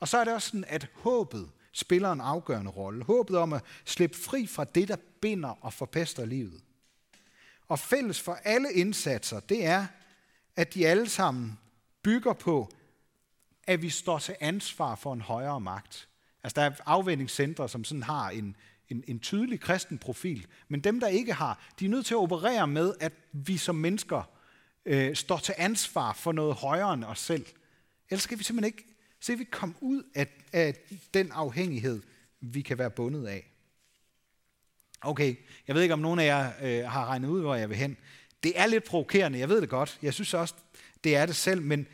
Og 0.00 0.08
så 0.08 0.18
er 0.18 0.24
det 0.24 0.34
også 0.34 0.48
sådan, 0.48 0.64
at 0.68 0.88
håbet 0.94 1.50
spiller 1.72 2.12
en 2.12 2.20
afgørende 2.20 2.70
rolle. 2.70 3.04
Håbet 3.04 3.38
om 3.38 3.52
at 3.52 3.62
slippe 3.84 4.16
fri 4.16 4.46
fra 4.46 4.64
det, 4.64 4.88
der 4.88 4.96
binder 5.20 5.64
og 5.64 5.72
forpester 5.72 6.24
livet. 6.24 6.60
Og 7.68 7.78
fælles 7.78 8.20
for 8.20 8.38
alle 8.44 8.72
indsatser, 8.72 9.40
det 9.40 9.64
er, 9.66 9.86
at 10.56 10.74
de 10.74 10.86
alle 10.86 11.08
sammen 11.08 11.58
bygger 12.02 12.32
på, 12.32 12.70
at 13.66 13.82
vi 13.82 13.90
står 13.90 14.18
til 14.18 14.36
ansvar 14.40 14.94
for 14.94 15.12
en 15.12 15.20
højere 15.20 15.60
magt. 15.60 16.08
Altså 16.42 16.60
der 16.60 16.66
er 16.66 16.72
afvendingscentre, 16.86 17.68
som 17.68 17.84
sådan 17.84 18.02
har 18.02 18.30
en, 18.30 18.56
en, 18.88 19.04
en 19.06 19.20
tydelig 19.20 19.60
kristen 19.60 19.98
profil, 19.98 20.46
men 20.68 20.80
dem, 20.80 21.00
der 21.00 21.08
ikke 21.08 21.32
har, 21.32 21.58
de 21.80 21.84
er 21.84 21.88
nødt 21.88 22.06
til 22.06 22.14
at 22.14 22.18
operere 22.18 22.66
med, 22.66 22.94
at 23.00 23.12
vi 23.32 23.56
som 23.56 23.74
mennesker 23.74 24.30
øh, 24.86 25.16
står 25.16 25.38
til 25.38 25.54
ansvar 25.58 26.12
for 26.12 26.32
noget 26.32 26.54
højere 26.54 26.94
end 26.94 27.04
os 27.04 27.18
selv. 27.18 27.46
Ellers 28.10 28.22
skal 28.22 28.38
vi 28.38 28.44
simpelthen 28.44 28.74
ikke 28.74 28.95
så 29.26 29.36
vi 29.36 29.44
komme 29.44 29.74
ud 29.80 30.02
af, 30.14 30.26
af 30.52 30.74
den 31.14 31.32
afhængighed, 31.32 32.02
vi 32.40 32.62
kan 32.62 32.78
være 32.78 32.90
bundet 32.90 33.26
af. 33.26 33.52
Okay, 35.00 35.36
jeg 35.66 35.74
ved 35.74 35.82
ikke, 35.82 35.92
om 35.92 36.00
nogen 36.00 36.18
af 36.18 36.26
jer 36.26 36.52
øh, 36.62 36.90
har 36.90 37.06
regnet 37.06 37.28
ud, 37.28 37.40
hvor 37.40 37.54
jeg 37.54 37.68
vil 37.68 37.76
hen. 37.76 37.96
Det 38.42 38.60
er 38.60 38.66
lidt 38.66 38.84
provokerende, 38.84 39.38
jeg 39.38 39.48
ved 39.48 39.60
det 39.60 39.68
godt. 39.68 39.98
Jeg 40.02 40.14
synes 40.14 40.34
også, 40.34 40.54
det 41.04 41.16
er 41.16 41.26
det 41.26 41.36
selv, 41.36 41.62
men, 41.62 41.86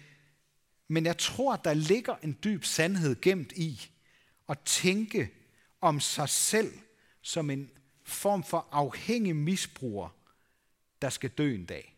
men 0.88 1.06
jeg 1.06 1.18
tror, 1.18 1.56
der 1.56 1.74
ligger 1.74 2.16
en 2.22 2.38
dyb 2.44 2.64
sandhed 2.64 3.20
gemt 3.20 3.52
i 3.52 3.90
at 4.48 4.58
tænke 4.64 5.30
om 5.80 6.00
sig 6.00 6.28
selv 6.28 6.72
som 7.22 7.50
en 7.50 7.70
form 8.04 8.44
for 8.44 8.68
afhængig 8.72 9.36
misbruger, 9.36 10.08
der 11.02 11.10
skal 11.10 11.30
dø 11.30 11.54
en 11.54 11.66
dag. 11.66 11.91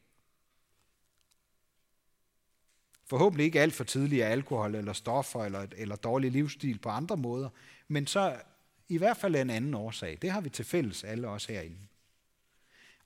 Forhåbentlig 3.07 3.45
ikke 3.45 3.61
alt 3.61 3.75
for 3.75 3.85
tidligt 3.85 4.25
af 4.25 4.31
alkohol 4.31 4.75
eller 4.75 4.93
stoffer 4.93 5.45
eller, 5.45 5.67
eller 5.77 5.97
dårlig 5.97 6.31
livsstil 6.31 6.79
på 6.79 6.89
andre 6.89 7.17
måder, 7.17 7.49
men 7.89 8.07
så 8.07 8.37
i 8.89 8.99
hvert 8.99 9.17
fald 9.17 9.37
en 9.37 9.51
anden 9.51 9.75
årsag. 9.75 10.19
Det 10.23 10.31
har 10.31 10.41
vi 10.41 10.49
til 10.49 10.65
fælles 10.65 11.05
alle 11.05 11.29
os 11.29 11.45
herinde. 11.45 11.79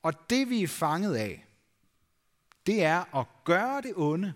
Og 0.03 0.31
det 0.31 0.51
vi 0.51 0.63
er 0.63 0.69
fanget 0.69 1.15
af, 1.15 1.45
det 2.67 2.85
er 2.85 3.17
at 3.17 3.27
gøre 3.45 3.83
det 3.83 3.93
onde 3.97 4.35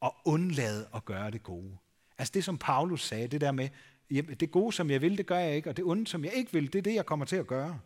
og 0.00 0.16
undlade 0.24 0.88
at 0.94 1.04
gøre 1.04 1.30
det 1.30 1.42
gode. 1.42 1.78
Altså 2.18 2.32
det, 2.32 2.44
som 2.44 2.58
Paulus 2.58 3.06
sagde, 3.06 3.28
det 3.28 3.40
der 3.40 3.52
med, 3.52 3.68
det 4.10 4.50
gode, 4.50 4.72
som 4.72 4.90
jeg 4.90 5.00
vil, 5.00 5.18
det 5.18 5.26
gør 5.26 5.38
jeg 5.38 5.56
ikke, 5.56 5.70
og 5.70 5.76
det 5.76 5.84
onde, 5.84 6.06
som 6.06 6.24
jeg 6.24 6.32
ikke 6.32 6.52
vil, 6.52 6.72
det 6.72 6.78
er 6.78 6.82
det, 6.82 6.94
jeg 6.94 7.06
kommer 7.06 7.26
til 7.26 7.36
at 7.36 7.46
gøre. 7.46 7.80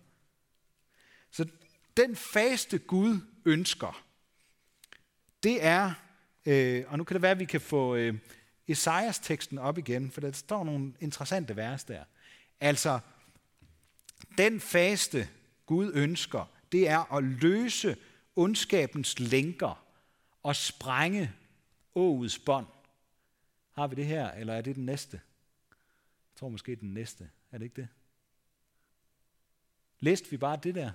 Så 1.30 1.48
den 1.96 2.16
faste 2.16 2.78
Gud 2.78 3.20
ønsker, 3.44 4.04
det 5.42 5.64
er, 5.64 5.92
øh, 6.46 6.84
og 6.88 6.98
nu 6.98 7.04
kan 7.04 7.14
det 7.14 7.22
være, 7.22 7.30
at 7.30 7.38
vi 7.38 7.44
kan 7.44 7.60
få 7.60 7.94
øh, 7.94 8.18
Esajas 8.68 9.18
teksten 9.18 9.58
op 9.58 9.78
igen, 9.78 10.10
for 10.10 10.20
der 10.20 10.32
står 10.32 10.64
nogle 10.64 10.94
interessante 11.00 11.56
vers 11.56 11.84
der. 11.84 12.04
Altså, 12.60 13.00
den 14.38 14.60
faste 14.60 15.28
Gud 15.66 15.92
ønsker, 15.94 16.50
det 16.72 16.88
er 16.88 17.12
at 17.12 17.24
løse 17.24 17.96
ondskabens 18.36 19.18
lænker 19.18 19.84
og 20.42 20.56
sprænge 20.56 21.32
åets 21.94 22.38
bånd. 22.38 22.66
Har 23.72 23.86
vi 23.86 23.94
det 23.94 24.06
her, 24.06 24.30
eller 24.30 24.54
er 24.54 24.60
det 24.60 24.76
den 24.76 24.86
næste? 24.86 25.20
Jeg 26.32 26.36
tror 26.36 26.48
måske 26.48 26.76
den 26.76 26.94
næste. 26.94 27.30
Er 27.50 27.58
det 27.58 27.64
ikke 27.64 27.80
det? 27.80 27.88
Læste 30.00 30.30
vi 30.30 30.36
bare 30.36 30.58
det 30.62 30.74
der? 30.74 30.92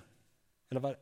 Eller 0.70 0.80
var 0.80 0.96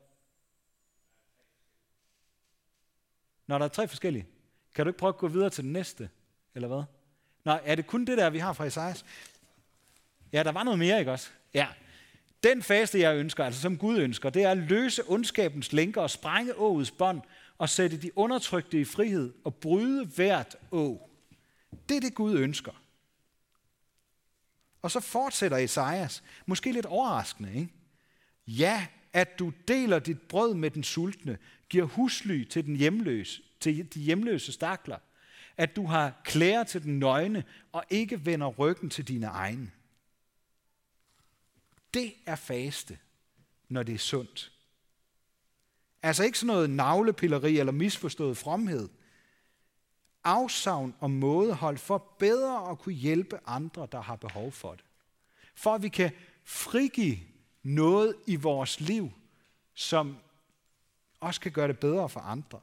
Når 3.47 3.59
der 3.59 3.65
er 3.65 3.69
tre 3.69 3.89
forskellige. 3.89 4.27
Kan 4.75 4.85
du 4.85 4.89
ikke 4.91 4.99
prøve 4.99 5.09
at 5.09 5.17
gå 5.17 5.29
videre 5.29 5.51
til 5.51 5.65
den 5.65 5.73
næste? 5.73 6.11
Eller 6.55 6.69
hvad? 6.69 6.83
Nej, 7.45 7.61
er 7.65 7.75
det 7.75 7.87
kun 7.87 8.05
det 8.05 8.19
der, 8.19 8.31
vi 8.31 8.39
har 8.39 8.53
fra 8.53 8.65
Isaias? 8.65 9.05
Ja, 10.33 10.43
der 10.43 10.53
var 10.53 10.63
noget 10.63 10.79
mere, 10.79 10.99
ikke 10.99 11.13
også? 11.13 11.29
Ja. 11.55 11.67
Den 12.43 12.63
faste, 12.63 13.01
jeg 13.01 13.17
ønsker, 13.17 13.45
altså 13.45 13.61
som 13.61 13.79
Gud 13.79 13.99
ønsker, 13.99 14.31
det 14.31 14.43
er 14.43 14.51
at 14.51 14.59
løse 14.59 15.03
ondskabens 15.07 15.73
lænker 15.73 16.01
og 16.01 16.11
sprænge 16.11 16.55
åets 16.55 16.91
bånd 16.91 17.21
og 17.59 17.69
sætte 17.69 17.97
de 17.97 18.19
undertrykte 18.19 18.81
i 18.81 18.85
frihed 18.85 19.35
og 19.45 19.55
bryde 19.55 20.07
hvert 20.07 20.57
å. 20.71 21.11
Det 21.89 21.97
er 21.97 22.01
det, 22.01 22.15
Gud 22.15 22.39
ønsker. 22.39 22.83
Og 24.83 24.91
så 24.91 25.01
fortsætter 25.01 25.57
Esajas, 25.57 26.23
måske 26.47 26.73
lidt 26.73 26.87
overraskende, 26.87 27.55
ikke? 27.55 27.73
Ja, 28.47 28.87
at 29.13 29.39
du 29.39 29.53
deler 29.69 29.99
dit 29.99 30.21
brød 30.21 30.55
med 30.55 30.71
den 30.71 30.85
sultne, 30.85 31.39
giver 31.69 31.85
husly 31.85 32.45
til 32.45 32.67
den 32.67 32.77
hjemløse, 32.77 33.43
til 33.61 33.95
de 33.95 34.01
hjemløse 34.01 34.53
stakler, 34.53 34.99
at 35.57 35.77
du 35.77 35.87
har 35.87 36.21
klæder 36.25 36.65
til 36.65 36.83
den 36.83 36.99
nøgne 36.99 37.45
og 37.73 37.85
ikke 37.91 38.27
vender 38.27 38.47
ryggen 38.47 38.91
til 38.91 39.09
dine 39.09 39.27
egne. 39.27 39.71
Det 41.95 42.13
er 42.27 42.37
faste, 42.37 42.99
når 43.69 43.83
det 43.83 43.95
er 43.95 43.99
sundt. 43.99 44.53
Altså 46.03 46.25
ikke 46.25 46.39
sådan 46.39 46.55
noget 46.55 46.71
navlepilleri 46.71 47.59
eller 47.59 47.73
misforstået 47.73 48.37
fromhed. 48.37 48.89
Afsavn 50.25 50.95
og 51.01 51.11
mådehold 51.11 51.79
for 51.79 51.99
bedre 52.19 52.71
at 52.71 52.79
kunne 52.79 52.95
hjælpe 52.95 53.39
andre, 53.47 53.89
der 53.93 54.01
har 54.01 54.17
behov 54.17 54.53
for 54.53 54.75
det. 54.75 54.85
For 55.55 55.75
at 55.75 55.83
vi 55.83 55.89
kan 55.89 56.11
frigive 56.45 57.19
noget 57.63 58.17
i 58.27 58.37
vores 58.37 58.81
liv, 58.81 59.13
som 59.75 60.17
også 61.21 61.41
kan 61.41 61.53
gøre 61.53 61.69
det 61.69 61.79
bedre 61.79 62.09
for 62.09 62.21
andre. 62.21 62.61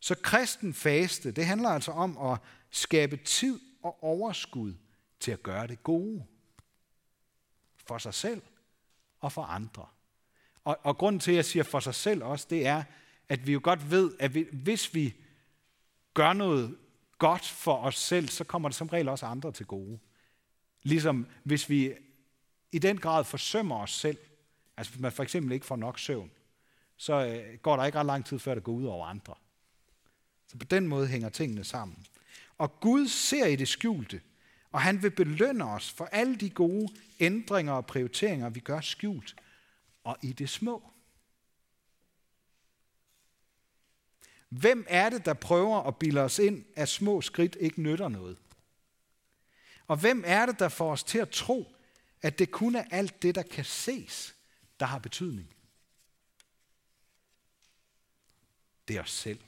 Så 0.00 0.14
kristen 0.22 0.74
faste, 0.74 1.30
det 1.30 1.46
handler 1.46 1.68
altså 1.68 1.92
om 1.92 2.18
at 2.18 2.38
skabe 2.70 3.16
tid 3.16 3.60
og 3.82 4.04
overskud 4.04 4.74
til 5.20 5.32
at 5.32 5.42
gøre 5.42 5.66
det 5.66 5.82
gode 5.82 6.24
for 7.76 7.98
sig 7.98 8.14
selv 8.14 8.42
og 9.20 9.32
for 9.32 9.42
andre. 9.42 9.86
Og, 10.64 10.78
og 10.82 10.98
grunden 10.98 11.20
til, 11.20 11.30
at 11.30 11.36
jeg 11.36 11.44
siger 11.44 11.62
for 11.62 11.80
sig 11.80 11.94
selv 11.94 12.24
også, 12.24 12.46
det 12.50 12.66
er, 12.66 12.82
at 13.28 13.46
vi 13.46 13.52
jo 13.52 13.60
godt 13.62 13.90
ved, 13.90 14.12
at 14.18 14.34
vi, 14.34 14.46
hvis 14.52 14.94
vi 14.94 15.14
gør 16.14 16.32
noget 16.32 16.76
godt 17.18 17.44
for 17.44 17.76
os 17.76 17.98
selv, 17.98 18.28
så 18.28 18.44
kommer 18.44 18.68
det 18.68 18.76
som 18.76 18.88
regel 18.88 19.08
også 19.08 19.26
andre 19.26 19.52
til 19.52 19.66
gode. 19.66 19.98
Ligesom 20.82 21.26
hvis 21.44 21.70
vi 21.70 21.94
i 22.72 22.78
den 22.78 22.98
grad 22.98 23.24
forsømmer 23.24 23.76
os 23.76 23.94
selv, 23.94 24.18
altså 24.76 24.92
hvis 24.92 25.00
man 25.00 25.12
for 25.12 25.22
eksempel 25.22 25.52
ikke 25.52 25.66
får 25.66 25.76
nok 25.76 25.98
søvn, 25.98 26.30
så 26.96 27.26
øh, 27.26 27.58
går 27.58 27.76
der 27.76 27.84
ikke 27.84 27.98
ret 27.98 28.06
lang 28.06 28.26
tid, 28.26 28.38
før 28.38 28.54
det 28.54 28.64
går 28.64 28.72
ud 28.72 28.84
over 28.84 29.06
andre. 29.06 29.34
Så 30.50 30.58
på 30.58 30.64
den 30.64 30.86
måde 30.86 31.06
hænger 31.06 31.28
tingene 31.28 31.64
sammen. 31.64 32.06
Og 32.58 32.80
Gud 32.80 33.08
ser 33.08 33.46
i 33.46 33.56
det 33.56 33.68
skjulte, 33.68 34.20
og 34.72 34.80
han 34.80 35.02
vil 35.02 35.10
belønne 35.10 35.64
os 35.64 35.90
for 35.90 36.04
alle 36.04 36.36
de 36.36 36.50
gode 36.50 36.88
ændringer 37.20 37.72
og 37.72 37.86
prioriteringer, 37.86 38.48
vi 38.48 38.60
gør 38.60 38.80
skjult 38.80 39.36
og 40.04 40.16
i 40.22 40.32
det 40.32 40.50
små. 40.50 40.92
Hvem 44.48 44.86
er 44.88 45.10
det, 45.10 45.24
der 45.24 45.34
prøver 45.34 45.82
at 45.82 45.96
bilde 45.96 46.20
os 46.20 46.38
ind, 46.38 46.64
at 46.76 46.88
små 46.88 47.20
skridt 47.20 47.56
ikke 47.60 47.82
nytter 47.82 48.08
noget? 48.08 48.38
Og 49.86 49.96
hvem 49.96 50.22
er 50.26 50.46
det, 50.46 50.58
der 50.58 50.68
får 50.68 50.92
os 50.92 51.04
til 51.04 51.18
at 51.18 51.30
tro, 51.30 51.76
at 52.22 52.38
det 52.38 52.50
kun 52.50 52.74
er 52.74 52.84
alt 52.90 53.22
det, 53.22 53.34
der 53.34 53.42
kan 53.42 53.64
ses, 53.64 54.34
der 54.80 54.86
har 54.86 54.98
betydning? 54.98 55.54
Det 58.88 58.96
er 58.96 59.02
os 59.02 59.10
selv. 59.10 59.40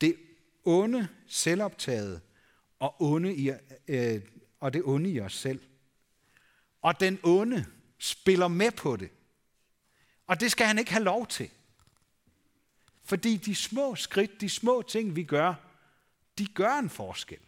Det 0.00 0.16
onde, 0.64 1.08
selvoptaget 1.26 2.20
og, 2.78 3.02
onde 3.02 3.34
i, 3.34 3.50
øh, 3.88 4.22
og 4.60 4.72
det 4.72 4.82
onde 4.84 5.10
i 5.10 5.20
os 5.20 5.34
selv. 5.34 5.60
Og 6.82 7.00
den 7.00 7.18
onde 7.22 7.66
spiller 7.98 8.48
med 8.48 8.70
på 8.70 8.96
det. 8.96 9.10
Og 10.26 10.40
det 10.40 10.50
skal 10.50 10.66
han 10.66 10.78
ikke 10.78 10.90
have 10.90 11.04
lov 11.04 11.26
til. 11.26 11.50
Fordi 13.02 13.36
de 13.36 13.54
små 13.54 13.94
skridt, 13.94 14.40
de 14.40 14.48
små 14.48 14.82
ting, 14.82 15.16
vi 15.16 15.24
gør, 15.24 15.54
de 16.38 16.46
gør 16.46 16.78
en 16.78 16.90
forskel. 16.90 17.38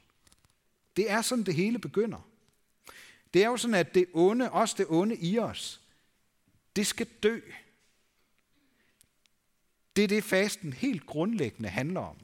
Det 0.96 1.10
er 1.10 1.22
sådan, 1.22 1.44
det 1.44 1.54
hele 1.54 1.78
begynder. 1.78 2.28
Det 3.34 3.42
er 3.42 3.46
jo 3.46 3.56
sådan, 3.56 3.74
at 3.74 3.94
det 3.94 4.06
onde, 4.12 4.50
også 4.50 4.74
det 4.78 4.86
onde 4.88 5.16
i 5.16 5.38
os, 5.38 5.80
det 6.76 6.86
skal 6.86 7.06
dø. 7.22 7.40
Det 9.96 10.04
er 10.04 10.08
det, 10.08 10.24
fasten 10.24 10.72
helt 10.72 11.06
grundlæggende 11.06 11.68
handler 11.68 12.00
om. 12.00 12.16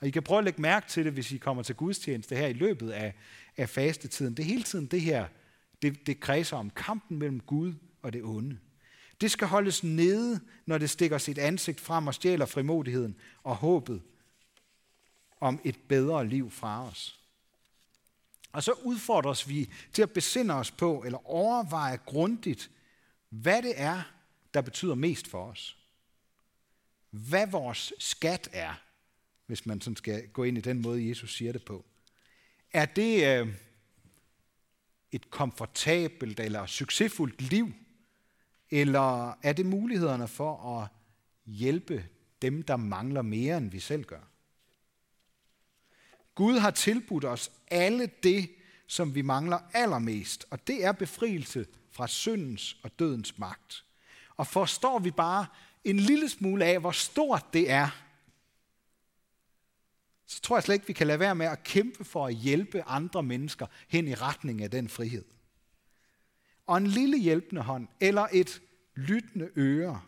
Og 0.00 0.06
I 0.06 0.10
kan 0.10 0.22
prøve 0.22 0.38
at 0.38 0.44
lægge 0.44 0.62
mærke 0.62 0.88
til 0.88 1.04
det, 1.04 1.12
hvis 1.12 1.32
I 1.32 1.36
kommer 1.36 1.62
til 1.62 1.74
gudstjeneste 1.74 2.36
her 2.36 2.46
i 2.46 2.52
løbet 2.52 2.90
af, 2.90 3.14
af 3.56 3.68
fastetiden. 3.68 4.34
Det 4.34 4.42
er 4.42 4.46
hele 4.46 4.62
tiden 4.62 4.86
det 4.86 5.00
her, 5.00 5.26
Det, 5.82 6.06
det 6.06 6.20
kredser 6.20 6.56
om 6.56 6.70
kampen 6.70 7.18
mellem 7.18 7.40
Gud 7.40 7.74
og 8.02 8.12
det 8.12 8.22
onde. 8.22 8.58
Det 9.20 9.30
skal 9.30 9.48
holdes 9.48 9.84
nede, 9.84 10.40
når 10.66 10.78
det 10.78 10.90
stikker 10.90 11.18
sit 11.18 11.38
ansigt 11.38 11.80
frem 11.80 12.06
og 12.06 12.14
stjæler 12.14 12.46
frimodigheden 12.46 13.16
og 13.42 13.56
håbet 13.56 14.02
om 15.40 15.60
et 15.64 15.76
bedre 15.88 16.26
liv 16.26 16.50
fra 16.50 16.88
os. 16.88 17.20
Og 18.52 18.62
så 18.62 18.72
udfordres 18.72 19.48
vi 19.48 19.70
til 19.92 20.02
at 20.02 20.10
besinde 20.10 20.54
os 20.54 20.70
på, 20.70 21.02
eller 21.06 21.30
overveje 21.30 21.96
grundigt, 21.96 22.70
hvad 23.28 23.62
det 23.62 23.72
er, 23.76 24.02
der 24.54 24.60
betyder 24.60 24.94
mest 24.94 25.28
for 25.28 25.44
os. 25.46 25.76
Hvad 27.10 27.46
vores 27.46 27.92
skat 27.98 28.48
er, 28.52 28.74
hvis 29.46 29.66
man 29.66 29.80
sådan 29.80 29.96
skal 29.96 30.28
gå 30.28 30.44
ind 30.44 30.58
i 30.58 30.60
den 30.60 30.82
måde, 30.82 31.08
Jesus 31.08 31.36
siger 31.36 31.52
det 31.52 31.64
på. 31.64 31.84
Er 32.72 32.84
det 32.86 33.40
øh, 33.40 33.54
et 35.12 35.30
komfortabelt 35.30 36.40
eller 36.40 36.66
succesfuldt 36.66 37.42
liv, 37.42 37.72
eller 38.70 39.38
er 39.42 39.52
det 39.52 39.66
mulighederne 39.66 40.28
for 40.28 40.80
at 40.80 40.88
hjælpe 41.46 42.06
dem, 42.42 42.62
der 42.62 42.76
mangler 42.76 43.22
mere, 43.22 43.56
end 43.56 43.70
vi 43.70 43.80
selv 43.80 44.04
gør? 44.04 44.28
Gud 46.34 46.58
har 46.58 46.70
tilbudt 46.70 47.24
os 47.24 47.50
alle 47.68 48.10
det, 48.22 48.50
som 48.86 49.14
vi 49.14 49.22
mangler 49.22 49.58
allermest, 49.72 50.46
og 50.50 50.66
det 50.66 50.84
er 50.84 50.92
befrielse 50.92 51.66
fra 51.90 52.08
syndens 52.08 52.76
og 52.82 52.98
dødens 52.98 53.38
magt. 53.38 53.84
Og 54.36 54.46
forstår 54.46 54.98
vi 54.98 55.10
bare 55.10 55.46
en 55.84 55.96
lille 55.96 56.28
smule 56.28 56.64
af, 56.64 56.80
hvor 56.80 56.90
stort 56.90 57.52
det 57.52 57.70
er, 57.70 58.03
så 60.26 60.40
tror 60.40 60.56
jeg 60.56 60.62
slet 60.62 60.74
ikke, 60.74 60.86
vi 60.86 60.92
kan 60.92 61.06
lade 61.06 61.18
være 61.18 61.34
med 61.34 61.46
at 61.46 61.62
kæmpe 61.64 62.04
for 62.04 62.26
at 62.26 62.34
hjælpe 62.34 62.82
andre 62.82 63.22
mennesker 63.22 63.66
hen 63.88 64.08
i 64.08 64.14
retning 64.14 64.62
af 64.62 64.70
den 64.70 64.88
frihed. 64.88 65.24
Og 66.66 66.76
en 66.76 66.86
lille 66.86 67.18
hjælpende 67.18 67.62
hånd, 67.62 67.88
eller 68.00 68.26
et 68.32 68.62
lyttende 68.94 69.50
øre, 69.56 70.02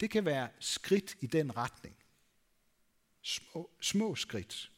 det 0.00 0.10
kan 0.10 0.24
være 0.24 0.48
skridt 0.58 1.16
i 1.20 1.26
den 1.26 1.56
retning. 1.56 1.96
Små, 3.22 3.70
små 3.80 4.14
skridt. 4.14 4.70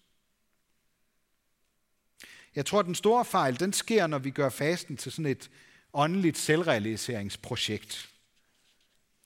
Jeg 2.55 2.67
tror, 2.67 2.81
at 2.81 2.87
den 2.87 2.95
store 2.95 3.25
fejl, 3.25 3.61
den 3.61 3.73
sker, 3.73 4.07
når 4.07 4.19
vi 4.19 4.31
gør 4.31 4.49
fasten 4.49 4.97
til 4.97 5.13
sådan 5.13 5.31
et 5.31 5.51
åndeligt 5.93 6.39
selvrealiseringsprojekt. 6.39 8.11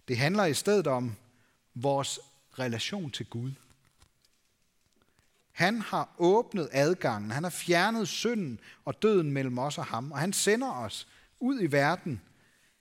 Det 0.08 0.18
handler 0.18 0.44
i 0.44 0.54
stedet 0.54 0.86
om 0.86 1.16
vores 1.74 2.20
relation 2.58 3.10
til 3.10 3.26
Gud. 3.26 3.52
Han 5.52 5.80
har 5.80 6.14
åbnet 6.18 6.68
adgangen, 6.72 7.30
han 7.30 7.42
har 7.42 7.50
fjernet 7.50 8.08
synden 8.08 8.60
og 8.84 9.02
døden 9.02 9.32
mellem 9.32 9.58
os 9.58 9.78
og 9.78 9.84
ham, 9.84 10.12
og 10.12 10.18
han 10.18 10.32
sender 10.32 10.72
os 10.72 11.08
ud 11.40 11.60
i 11.60 11.66
verden 11.66 12.20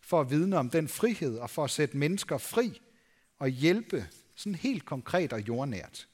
for 0.01 0.21
at 0.21 0.29
vidne 0.29 0.57
om 0.57 0.69
den 0.69 0.87
frihed 0.87 1.37
og 1.37 1.49
for 1.49 1.63
at 1.63 1.69
sætte 1.69 1.97
mennesker 1.97 2.37
fri 2.37 2.81
og 3.39 3.49
hjælpe 3.49 4.07
sådan 4.35 4.55
helt 4.55 4.85
konkret 4.85 5.33
og 5.33 5.47
jordnært. 5.47 6.07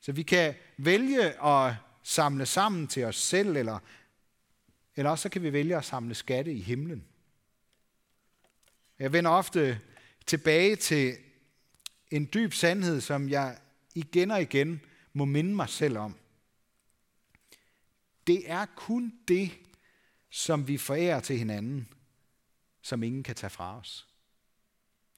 Så 0.00 0.12
vi 0.12 0.22
kan 0.22 0.54
vælge 0.76 1.44
at 1.46 1.74
samle 2.02 2.46
sammen 2.46 2.86
til 2.86 3.04
os 3.04 3.16
selv, 3.16 3.56
eller, 3.56 3.78
eller 4.96 5.10
også 5.10 5.22
så 5.22 5.28
kan 5.28 5.42
vi 5.42 5.52
vælge 5.52 5.76
at 5.76 5.84
samle 5.84 6.14
skatte 6.14 6.52
i 6.52 6.60
himlen. 6.60 7.04
Jeg 8.98 9.12
vender 9.12 9.30
ofte 9.30 9.80
tilbage 10.26 10.76
til 10.76 11.16
en 12.10 12.28
dyb 12.34 12.52
sandhed, 12.52 13.00
som 13.00 13.28
jeg 13.28 13.58
igen 13.94 14.30
og 14.30 14.42
igen 14.42 14.80
må 15.12 15.24
minde 15.24 15.54
mig 15.54 15.68
selv 15.68 15.98
om. 15.98 16.16
Det 18.26 18.50
er 18.50 18.66
kun 18.66 19.12
det, 19.28 19.50
som 20.30 20.68
vi 20.68 20.78
forærer 20.78 21.20
til 21.20 21.38
hinanden, 21.38 21.88
som 22.82 23.02
ingen 23.02 23.22
kan 23.22 23.34
tage 23.34 23.50
fra 23.50 23.78
os. 23.78 24.08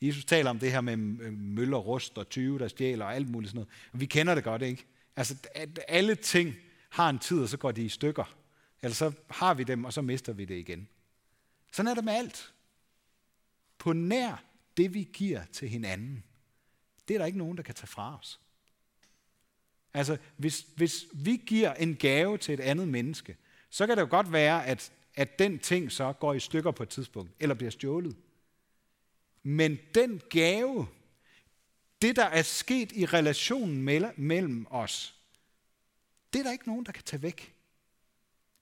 Jesus 0.03 0.25
taler 0.25 0.51
om 0.51 0.59
det 0.59 0.73
her 0.73 0.81
med 0.81 0.93
øh, 1.21 1.33
møller, 1.33 1.77
rust 1.77 2.19
og 2.19 2.29
tyve, 2.29 2.59
der 2.59 2.69
stjæler 2.69 3.05
og 3.05 3.15
alt 3.15 3.31
muligt 3.31 3.51
sådan 3.51 3.59
noget. 3.59 4.01
Vi 4.01 4.07
kender 4.07 4.35
det 4.35 4.45
godt, 4.45 4.63
ikke? 4.63 4.87
Altså, 5.17 5.37
at 5.55 5.81
alle 5.89 6.15
ting 6.15 6.55
har 6.91 7.11
en 7.11 7.19
tid, 7.19 7.43
og 7.43 7.49
så 7.49 7.57
går 7.57 7.73
de 7.73 7.85
i 7.85 7.89
stykker. 7.89 8.37
Eller 8.83 8.95
så 8.95 9.13
har 9.31 9.55
vi 9.55 9.65
dem, 9.65 9.85
og 9.85 9.93
så 9.93 10.03
mister 10.03 10.33
vi 10.33 10.45
det 10.45 10.59
igen. 10.59 10.89
Sådan 11.73 11.91
er 11.91 11.95
det 11.95 12.05
med 12.05 12.13
alt. 12.13 12.55
På 13.79 13.93
nær 13.93 14.45
det, 14.77 14.95
vi 14.95 15.09
giver 15.13 15.45
til 15.45 15.69
hinanden, 15.69 16.25
det 17.09 17.15
er 17.15 17.19
der 17.19 17.27
ikke 17.27 17.39
nogen, 17.39 17.57
der 17.57 17.63
kan 17.63 17.75
tage 17.75 17.87
fra 17.87 18.19
os. 18.19 18.41
Altså, 19.97 20.17
hvis, 20.37 20.67
hvis 20.77 21.07
vi 21.13 21.43
giver 21.47 21.75
en 21.75 21.97
gave 21.97 22.39
til 22.39 22.55
et 22.55 22.61
andet 22.61 22.89
menneske, 22.89 23.37
så 23.71 23.87
kan 23.87 23.97
det 23.97 24.03
jo 24.03 24.09
godt 24.11 24.33
være, 24.33 24.67
at, 24.67 24.93
at 25.15 25.39
den 25.39 25.59
ting 25.59 25.93
så 25.93 26.13
går 26.13 26.35
i 26.35 26.41
stykker 26.41 26.71
på 26.71 26.83
et 26.83 26.89
tidspunkt, 26.89 27.33
eller 27.41 27.55
bliver 27.55 27.71
stjålet. 27.71 28.17
Men 29.43 29.79
den 29.95 30.21
gave, 30.31 30.87
det 32.03 32.17
der 32.17 32.25
er 32.25 32.43
sket 32.43 32.93
i 32.93 33.07
relationen 33.07 33.83
mellem 34.17 34.67
os, 34.71 35.15
det 36.33 36.39
er 36.39 36.43
der 36.43 36.53
ikke 36.53 36.69
nogen, 36.69 36.87
der 36.87 36.93
kan 36.93 37.05
tage 37.05 37.23
væk. 37.23 37.55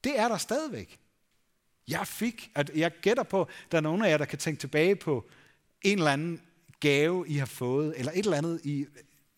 Det 0.04 0.18
er 0.18 0.28
der 0.28 0.38
stadigvæk. 0.38 1.00
Jeg 1.88 2.06
fik, 2.06 2.50
at 2.54 2.70
jeg 2.74 2.92
gætter 3.00 3.22
på, 3.22 3.48
der 3.72 3.78
er 3.78 3.82
nogen 3.82 4.04
af 4.04 4.10
jer, 4.10 4.18
der 4.18 4.24
kan 4.24 4.38
tænke 4.38 4.60
tilbage 4.60 4.96
på 4.96 5.28
en 5.82 5.98
eller 5.98 6.10
anden 6.10 6.42
gave, 6.80 7.28
I 7.28 7.34
har 7.34 7.46
fået, 7.46 7.98
eller 7.98 8.12
et 8.12 8.18
eller 8.18 8.36
andet, 8.36 8.60
I, 8.64 8.86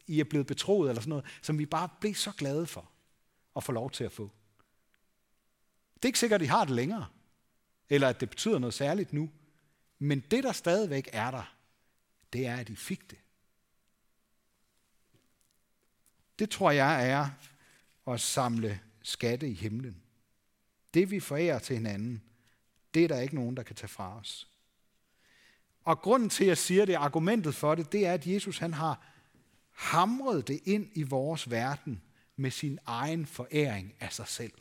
i 0.07 0.21
er 0.21 0.25
blevet 0.25 0.47
betroet, 0.47 0.89
eller 0.89 1.01
sådan 1.01 1.09
noget, 1.09 1.25
som 1.43 1.59
vi 1.59 1.67
bare 1.67 1.89
blev 2.01 2.15
så 2.15 2.33
glade 2.33 2.67
for 2.67 2.91
at 3.57 3.65
få 3.65 3.73
lov 3.73 3.91
til 3.91 4.05
at 4.05 4.13
få. 4.13 4.31
Det 5.95 6.05
er 6.05 6.09
ikke 6.09 6.19
sikkert, 6.19 6.41
at 6.41 6.45
I 6.45 6.49
har 6.49 6.65
det 6.65 6.75
længere, 6.75 7.07
eller 7.89 8.09
at 8.09 8.21
det 8.21 8.31
betyder 8.31 8.59
noget 8.59 8.75
særligt 8.75 9.13
nu, 9.13 9.31
men 9.99 10.21
det, 10.21 10.45
der 10.45 10.53
stadigvæk 10.53 11.09
er 11.13 11.31
der, 11.31 11.57
det 12.33 12.47
er, 12.47 12.57
at 12.57 12.69
I 12.69 12.77
fik 12.77 13.11
det. 13.11 13.19
Det 16.39 16.51
tror 16.51 16.71
jeg 16.71 17.11
er 17.11 17.31
at 18.07 18.21
samle 18.21 18.81
skatte 19.03 19.49
i 19.49 19.55
himlen. 19.55 20.03
Det 20.95 21.11
vi 21.11 21.21
forærer 21.21 21.59
til 21.59 21.77
hinanden, 21.77 22.23
det 22.95 23.05
er 23.05 23.09
der 23.09 23.21
ikke 23.21 23.35
nogen, 23.35 23.57
der 23.57 23.63
kan 23.63 23.77
tage 23.77 23.89
fra 23.89 24.19
os. 24.19 24.49
Og 25.85 26.01
grunden 26.01 26.31
til, 26.31 26.45
at 26.45 26.49
jeg 26.49 26.59
siger 26.59 26.85
det, 26.85 26.95
argumentet 26.95 27.55
for 27.55 27.75
det, 27.75 27.93
det 27.93 28.07
er, 28.07 28.15
at 28.15 28.27
Jesus 28.27 28.59
han 28.59 28.75
har 28.75 29.16
hamrede 29.77 30.43
det 30.43 30.61
ind 30.65 30.89
i 30.95 31.03
vores 31.03 31.51
verden 31.51 32.03
med 32.37 32.51
sin 32.51 32.79
egen 32.87 33.27
foræring 33.27 33.95
af 34.01 34.13
sig 34.13 34.29
selv. 34.29 34.53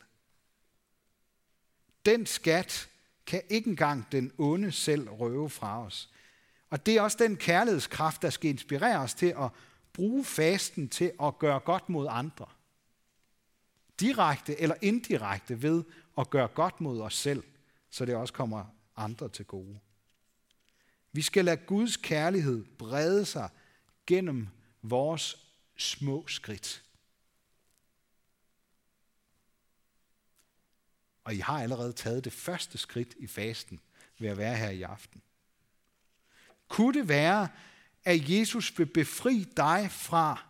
Den 2.06 2.26
skat 2.26 2.88
kan 3.26 3.42
ikke 3.48 3.70
engang 3.70 4.12
den 4.12 4.32
onde 4.38 4.72
selv 4.72 5.08
røve 5.08 5.50
fra 5.50 5.84
os. 5.84 6.10
Og 6.70 6.86
det 6.86 6.96
er 6.96 7.02
også 7.02 7.16
den 7.20 7.36
kærlighedskraft, 7.36 8.22
der 8.22 8.30
skal 8.30 8.50
inspirere 8.50 8.98
os 8.98 9.14
til 9.14 9.34
at 9.38 9.50
bruge 9.92 10.24
fasten 10.24 10.88
til 10.88 11.12
at 11.22 11.38
gøre 11.38 11.60
godt 11.60 11.88
mod 11.88 12.06
andre. 12.10 12.46
Direkte 14.00 14.60
eller 14.60 14.74
indirekte 14.82 15.62
ved 15.62 15.84
at 16.18 16.30
gøre 16.30 16.48
godt 16.48 16.80
mod 16.80 17.00
os 17.00 17.14
selv, 17.14 17.42
så 17.90 18.04
det 18.04 18.14
også 18.14 18.34
kommer 18.34 18.64
andre 18.96 19.28
til 19.28 19.44
gode. 19.44 19.78
Vi 21.12 21.22
skal 21.22 21.44
lade 21.44 21.56
Guds 21.66 21.96
kærlighed 21.96 22.64
brede 22.64 23.24
sig 23.24 23.48
gennem 24.06 24.48
vores 24.90 25.52
små 25.76 26.26
skridt. 26.26 26.82
Og 31.24 31.34
I 31.34 31.38
har 31.38 31.62
allerede 31.62 31.92
taget 31.92 32.24
det 32.24 32.32
første 32.32 32.78
skridt 32.78 33.14
i 33.18 33.26
fasten 33.26 33.80
ved 34.18 34.28
at 34.28 34.38
være 34.38 34.56
her 34.56 34.70
i 34.70 34.82
aften. 34.82 35.22
Kunne 36.68 36.98
det 36.98 37.08
være, 37.08 37.48
at 38.04 38.30
Jesus 38.30 38.78
vil 38.78 38.86
befri 38.86 39.44
dig 39.56 39.90
fra 39.90 40.44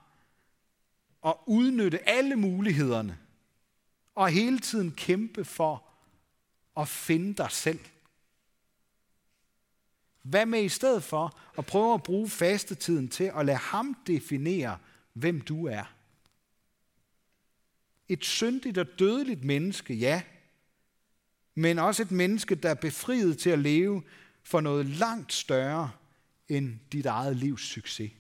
at 1.27 1.35
udnytte 1.47 2.09
alle 2.09 2.37
mulighederne 2.37 3.19
og 4.15 4.31
hele 4.31 4.59
tiden 4.59 4.93
kæmpe 4.93 5.45
for 5.45 5.89
at 6.77 6.89
finde 6.89 7.35
dig 7.35 7.51
selv? 7.51 7.81
Hvad 10.27 10.47
med 10.47 10.65
i 10.65 10.69
stedet 10.69 11.03
for 11.03 11.39
at 11.59 11.67
prøve 11.67 11.95
at 11.95 12.03
bruge 12.03 12.29
fastetiden 12.29 13.09
til 13.09 13.33
at 13.37 13.47
lade 13.47 13.59
ham 13.59 13.97
definere, 14.07 14.79
hvem 15.13 15.41
du 15.41 15.67
er? 15.67 15.95
Et 18.09 18.25
syndigt 18.25 18.79
og 18.79 18.87
dødeligt 18.99 19.45
menneske, 19.45 19.95
ja, 19.95 20.23
men 21.55 21.79
også 21.79 22.03
et 22.03 22.11
menneske, 22.11 22.55
der 22.55 22.71
er 22.71 22.75
befriet 22.75 23.39
til 23.39 23.51
at 23.51 23.59
leve 23.59 24.03
for 24.43 24.61
noget 24.61 24.87
langt 24.87 25.33
større 25.33 25.93
end 26.49 26.79
dit 26.93 27.07
eget 27.07 27.37
livs 27.37 27.63
succes. 27.63 28.13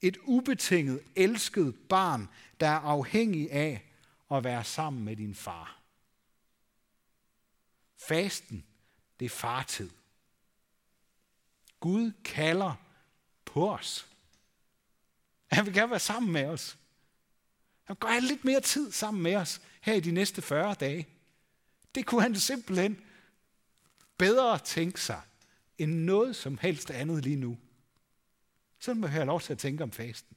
Et 0.00 0.16
ubetinget, 0.24 1.00
elsket 1.16 1.74
barn, 1.88 2.28
der 2.60 2.66
er 2.66 2.80
afhængig 2.80 3.52
af 3.52 3.84
at 4.30 4.44
være 4.44 4.64
sammen 4.64 5.04
med 5.04 5.16
din 5.16 5.34
far. 5.34 5.80
Fasten, 8.08 8.64
det 9.20 9.26
er 9.26 9.30
fartid. 9.30 9.90
Gud 11.80 12.12
kalder 12.24 12.74
på 13.44 13.74
os. 13.74 14.06
Han 15.46 15.66
vil 15.66 15.74
gerne 15.74 15.90
være 15.90 16.00
sammen 16.00 16.32
med 16.32 16.44
os. 16.44 16.78
Han 17.84 17.96
går 17.96 18.08
have 18.08 18.20
lidt 18.20 18.44
mere 18.44 18.60
tid 18.60 18.92
sammen 18.92 19.22
med 19.22 19.36
os, 19.36 19.60
her 19.80 19.94
i 19.94 20.00
de 20.00 20.10
næste 20.10 20.42
40 20.42 20.74
dage. 20.74 21.08
Det 21.94 22.06
kunne 22.06 22.22
han 22.22 22.36
simpelthen 22.36 23.00
bedre 24.18 24.58
tænke 24.58 25.00
sig 25.00 25.22
end 25.78 25.92
noget 25.92 26.36
som 26.36 26.58
helst 26.58 26.90
andet 26.90 27.24
lige 27.24 27.36
nu. 27.36 27.58
Sådan 28.78 29.00
må 29.00 29.06
jeg 29.06 29.12
have 29.12 29.26
lov 29.26 29.40
til 29.40 29.52
at 29.52 29.58
tænke 29.58 29.82
om 29.82 29.92
fasten. 29.92 30.36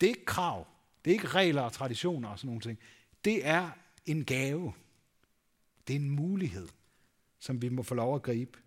Det 0.00 0.06
er 0.06 0.10
ikke 0.10 0.24
krav. 0.24 0.66
Det 1.04 1.10
er 1.10 1.14
ikke 1.14 1.28
regler 1.28 1.62
og 1.62 1.72
traditioner 1.72 2.28
og 2.28 2.38
sådan 2.38 2.48
nogle 2.48 2.60
ting. 2.60 2.78
Det 3.24 3.46
er 3.46 3.70
en 4.06 4.24
gave. 4.24 4.74
Det 5.86 5.96
er 5.96 6.00
en 6.00 6.10
mulighed, 6.10 6.68
som 7.38 7.62
vi 7.62 7.68
må 7.68 7.82
få 7.82 7.94
lov 7.94 8.14
at 8.14 8.22
gribe. 8.22 8.58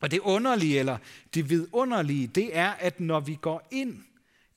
Og 0.00 0.10
det 0.10 0.20
underlige, 0.20 0.78
eller 0.78 0.98
det 1.34 1.50
vidunderlige, 1.50 2.26
det 2.26 2.56
er, 2.56 2.70
at 2.70 3.00
når 3.00 3.20
vi 3.20 3.34
går 3.34 3.68
ind 3.70 4.04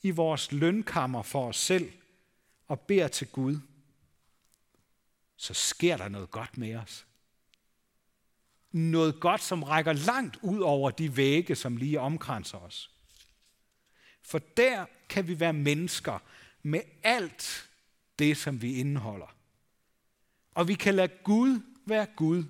i 0.01 0.11
vores 0.11 0.51
lønkammer 0.51 1.21
for 1.23 1.47
os 1.47 1.57
selv 1.57 1.91
og 2.67 2.79
beder 2.79 3.07
til 3.07 3.27
Gud, 3.27 3.59
så 5.35 5.53
sker 5.53 5.97
der 5.97 6.09
noget 6.09 6.31
godt 6.31 6.57
med 6.57 6.75
os. 6.75 7.05
Noget 8.71 9.19
godt, 9.19 9.41
som 9.41 9.63
rækker 9.63 9.93
langt 9.93 10.37
ud 10.41 10.59
over 10.59 10.91
de 10.91 11.17
vægge, 11.17 11.55
som 11.55 11.77
lige 11.77 11.99
omkranser 11.99 12.57
os. 12.57 12.91
For 14.21 14.39
der 14.39 14.85
kan 15.09 15.27
vi 15.27 15.39
være 15.39 15.53
mennesker 15.53 16.19
med 16.63 16.81
alt 17.03 17.69
det, 18.19 18.37
som 18.37 18.61
vi 18.61 18.75
indeholder. 18.75 19.35
Og 20.53 20.67
vi 20.67 20.73
kan 20.73 20.95
lade 20.95 21.11
Gud 21.23 21.59
være 21.85 22.05
Gud. 22.15 22.43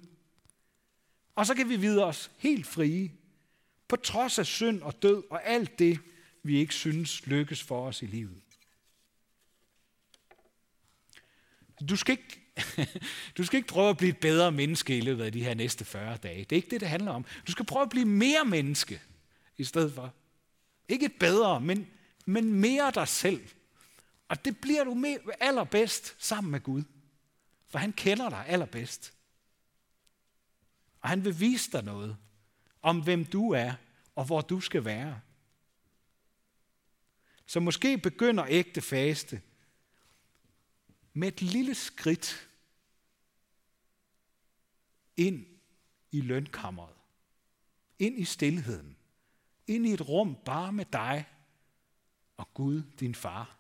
Og 1.36 1.46
så 1.46 1.56
kan 1.56 1.70
vi 1.70 1.76
vide 1.76 2.06
os 2.06 2.32
helt 2.38 2.68
frie, 2.68 3.12
på 3.88 3.96
trods 3.96 4.40
af 4.40 4.46
synd 4.46 4.82
og 4.82 5.02
død 5.02 5.24
og 5.30 5.46
alt 5.46 5.80
det, 5.80 6.00
vi 6.44 6.60
ikke 6.60 6.74
synes 6.74 7.28
lykkes 7.28 7.64
for 7.64 7.88
os 7.88 8.02
i 8.02 8.06
livet. 8.06 8.42
Du 11.90 11.96
skal 11.96 12.12
ikke, 12.12 12.42
du 13.38 13.44
skal 13.44 13.58
ikke 13.58 13.68
prøve 13.68 13.90
at 13.90 13.98
blive 13.98 14.10
et 14.10 14.18
bedre 14.18 14.52
menneske 14.52 14.98
i 14.98 15.02
løbet 15.02 15.24
af 15.24 15.32
de 15.32 15.44
her 15.44 15.54
næste 15.54 15.86
40 15.86 16.18
dage. 16.18 16.40
Det 16.40 16.52
er 16.52 16.56
ikke 16.56 16.70
det, 16.70 16.82
det 16.82 16.90
handler 16.90 17.12
om. 17.12 17.26
Du 17.48 17.52
skal 17.52 17.66
prøve 17.66 17.84
at 17.84 17.90
blive 17.90 18.06
mere 18.06 18.46
menneske 18.46 19.02
i 19.58 19.64
stedet 19.64 19.94
for. 19.94 20.14
Ikke 20.90 21.06
et 21.06 21.20
bedre, 21.20 21.62
men, 21.62 21.88
men 22.26 22.54
mere 22.54 22.92
dig 22.96 23.08
selv. 23.08 23.48
Og 24.28 24.46
det 24.46 24.58
bliver 24.58 24.84
du 24.84 24.94
med, 24.94 25.18
allerbedst 25.40 26.16
sammen 26.20 26.52
med 26.52 26.60
Gud. 26.60 26.84
For 27.72 27.80
han 27.80 27.94
kender 27.94 28.30
dig 28.30 28.46
allerbedst. 28.48 29.14
Og 31.00 31.10
han 31.10 31.26
vil 31.26 31.40
vise 31.40 31.72
dig 31.72 31.84
noget 31.84 32.18
om, 32.82 33.04
hvem 33.04 33.26
du 33.26 33.52
er 33.52 33.74
og 34.16 34.26
hvor 34.26 34.42
du 34.42 34.60
skal 34.60 34.86
være. 34.86 35.22
Så 37.46 37.60
måske 37.60 37.98
begynder 37.98 38.46
ægte 38.50 38.82
faste 38.82 39.42
med 41.14 41.28
et 41.28 41.42
lille 41.42 41.76
skridt 41.76 42.50
ind 45.18 45.46
i 46.12 46.22
lønkammeret. 46.22 46.96
Ind 48.00 48.20
i 48.20 48.26
stillheden. 48.26 48.98
Ind 49.68 49.88
i 49.88 49.94
et 49.94 50.10
rum 50.10 50.38
bare 50.46 50.74
med 50.74 50.86
dig 50.86 51.26
og 52.38 52.54
Gud, 52.54 52.84
din 53.00 53.16
far. 53.16 53.58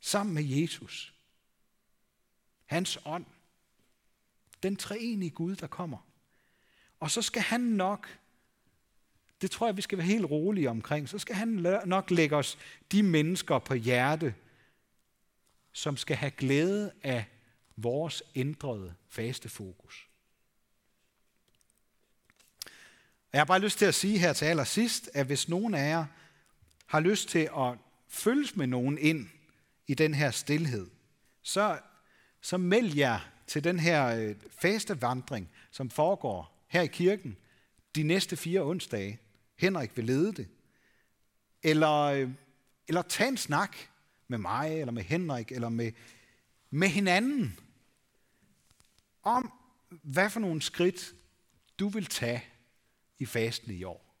Sammen 0.00 0.34
med 0.34 0.44
Jesus. 0.44 1.15
Hans 2.66 2.98
ånd. 3.04 3.24
Den 4.62 4.76
treenige 4.76 5.30
Gud, 5.30 5.56
der 5.56 5.66
kommer. 5.66 5.98
Og 7.00 7.10
så 7.10 7.22
skal 7.22 7.42
han 7.42 7.60
nok, 7.60 8.18
det 9.40 9.50
tror 9.50 9.66
jeg, 9.66 9.76
vi 9.76 9.82
skal 9.82 9.98
være 9.98 10.06
helt 10.06 10.24
rolige 10.24 10.70
omkring, 10.70 11.08
så 11.08 11.18
skal 11.18 11.34
han 11.36 11.48
nok 11.86 12.10
lægge 12.10 12.36
os 12.36 12.58
de 12.92 13.02
mennesker 13.02 13.58
på 13.58 13.74
hjerte, 13.74 14.34
som 15.72 15.96
skal 15.96 16.16
have 16.16 16.30
glæde 16.30 16.92
af 17.02 17.24
vores 17.76 18.22
ændrede 18.34 18.94
faste 19.08 19.48
fokus. 19.48 20.08
Jeg 23.32 23.40
har 23.40 23.44
bare 23.44 23.60
lyst 23.60 23.78
til 23.78 23.84
at 23.84 23.94
sige 23.94 24.18
her 24.18 24.32
til 24.32 24.44
allersidst, 24.44 25.10
at 25.14 25.26
hvis 25.26 25.48
nogen 25.48 25.74
af 25.74 25.88
jer 25.88 26.06
har 26.86 27.00
lyst 27.00 27.28
til 27.28 27.50
at 27.56 27.78
følges 28.08 28.56
med 28.56 28.66
nogen 28.66 28.98
ind 28.98 29.28
i 29.86 29.94
den 29.94 30.14
her 30.14 30.30
stillhed, 30.30 30.86
så, 31.42 31.78
så 32.46 32.56
meld 32.56 32.94
jer 32.94 33.20
til 33.46 33.64
den 33.64 33.78
her 33.78 34.06
øh, 34.06 34.36
faste 34.50 35.02
vandring, 35.02 35.50
som 35.70 35.90
foregår 35.90 36.64
her 36.68 36.82
i 36.82 36.86
kirken 36.86 37.36
de 37.94 38.02
næste 38.02 38.36
fire 38.36 38.60
onsdage. 38.60 39.20
Henrik 39.56 39.96
vil 39.96 40.04
lede 40.04 40.32
det. 40.32 40.48
Eller, 41.62 42.02
øh, 42.02 42.30
eller 42.88 43.02
tag 43.02 43.28
en 43.28 43.36
snak 43.36 43.76
med 44.28 44.38
mig, 44.38 44.80
eller 44.80 44.92
med 44.92 45.02
Henrik, 45.02 45.52
eller 45.52 45.68
med, 45.68 45.92
med 46.70 46.88
hinanden, 46.88 47.58
om 49.22 49.52
hvad 49.88 50.30
for 50.30 50.40
nogle 50.40 50.62
skridt 50.62 51.14
du 51.78 51.88
vil 51.88 52.06
tage 52.06 52.44
i 53.18 53.26
fasten 53.26 53.72
i 53.72 53.84
år. 53.84 54.14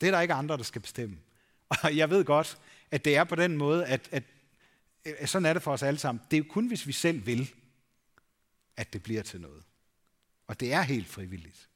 Det 0.00 0.06
er 0.06 0.10
der 0.10 0.20
ikke 0.20 0.34
andre, 0.34 0.56
der 0.56 0.62
skal 0.62 0.82
bestemme. 0.82 1.18
Og 1.82 1.96
jeg 1.96 2.10
ved 2.10 2.24
godt, 2.24 2.58
at 2.90 3.04
det 3.04 3.16
er 3.16 3.24
på 3.24 3.34
den 3.34 3.56
måde, 3.56 3.86
at, 3.86 4.08
at 4.12 4.22
Øh, 5.06 5.14
øh, 5.20 5.28
sådan 5.28 5.46
er 5.46 5.52
det 5.52 5.62
for 5.62 5.72
os 5.72 5.82
alle 5.82 5.98
sammen. 5.98 6.24
Det 6.30 6.36
er 6.36 6.38
jo 6.38 6.52
kun, 6.52 6.66
hvis 6.66 6.86
vi 6.86 6.92
selv 6.92 7.26
vil, 7.26 7.54
at 8.76 8.92
det 8.92 9.02
bliver 9.02 9.22
til 9.22 9.40
noget. 9.40 9.64
Og 10.46 10.60
det 10.60 10.72
er 10.72 10.82
helt 10.82 11.08
frivilligt. 11.08 11.68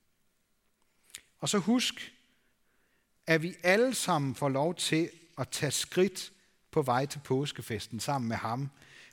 Og 1.39 1.49
så 1.49 1.59
husk, 1.59 2.15
at 3.27 3.43
vi 3.43 3.55
alle 3.63 3.95
sammen 3.95 4.35
får 4.35 4.49
lov 4.49 4.75
til 4.75 5.11
at 5.39 5.49
tage 5.49 5.73
skridt 5.73 6.33
på 6.71 6.83
vej 6.83 7.07
til 7.07 7.21
påskefesten 7.25 8.01
sammen 8.01 8.29
med 8.29 8.37
ham, 8.37 8.71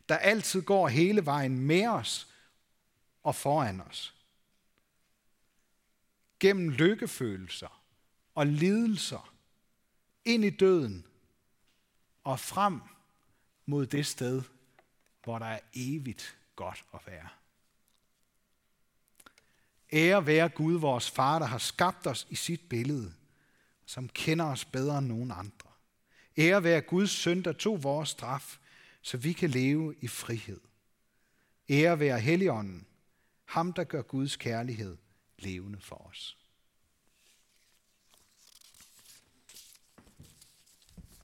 der 0.09 0.17
altid 0.17 0.61
går 0.61 0.87
hele 0.87 1.25
vejen 1.25 1.59
med 1.59 1.87
os 1.87 2.27
og 3.23 3.35
foran 3.35 3.81
os. 3.81 4.15
Gennem 6.39 6.69
lykkefølelser 6.69 7.81
og 8.35 8.47
lidelser, 8.47 9.33
ind 10.25 10.45
i 10.45 10.49
døden 10.49 11.05
og 12.23 12.39
frem 12.39 12.81
mod 13.67 13.85
det 13.85 14.05
sted, 14.05 14.41
hvor 15.23 15.39
der 15.39 15.45
er 15.45 15.59
evigt 15.73 16.37
godt 16.55 16.83
at 16.93 16.99
være. 17.07 17.29
Ære 19.93 20.25
være 20.25 20.49
Gud, 20.49 20.79
vores 20.79 21.11
far, 21.11 21.39
der 21.39 21.45
har 21.45 21.57
skabt 21.57 22.07
os 22.07 22.27
i 22.29 22.35
sit 22.35 22.61
billede, 22.69 23.13
som 23.85 24.09
kender 24.09 24.45
os 24.45 24.65
bedre 24.65 24.97
end 24.97 25.07
nogen 25.07 25.31
andre. 25.31 25.69
Ære 26.37 26.63
være 26.63 26.81
Guds 26.81 27.11
søn, 27.11 27.41
der 27.41 27.53
tog 27.53 27.83
vores 27.83 28.09
straf, 28.09 28.57
så 29.01 29.17
vi 29.17 29.33
kan 29.33 29.49
leve 29.49 29.95
i 30.01 30.07
frihed. 30.07 30.59
Ære 31.69 31.99
være 31.99 32.19
Helligånden, 32.19 32.87
ham 33.45 33.73
der 33.73 33.83
gør 33.83 34.01
Guds 34.01 34.35
kærlighed 34.35 34.97
levende 35.37 35.79
for 35.79 35.95
os. 35.95 36.37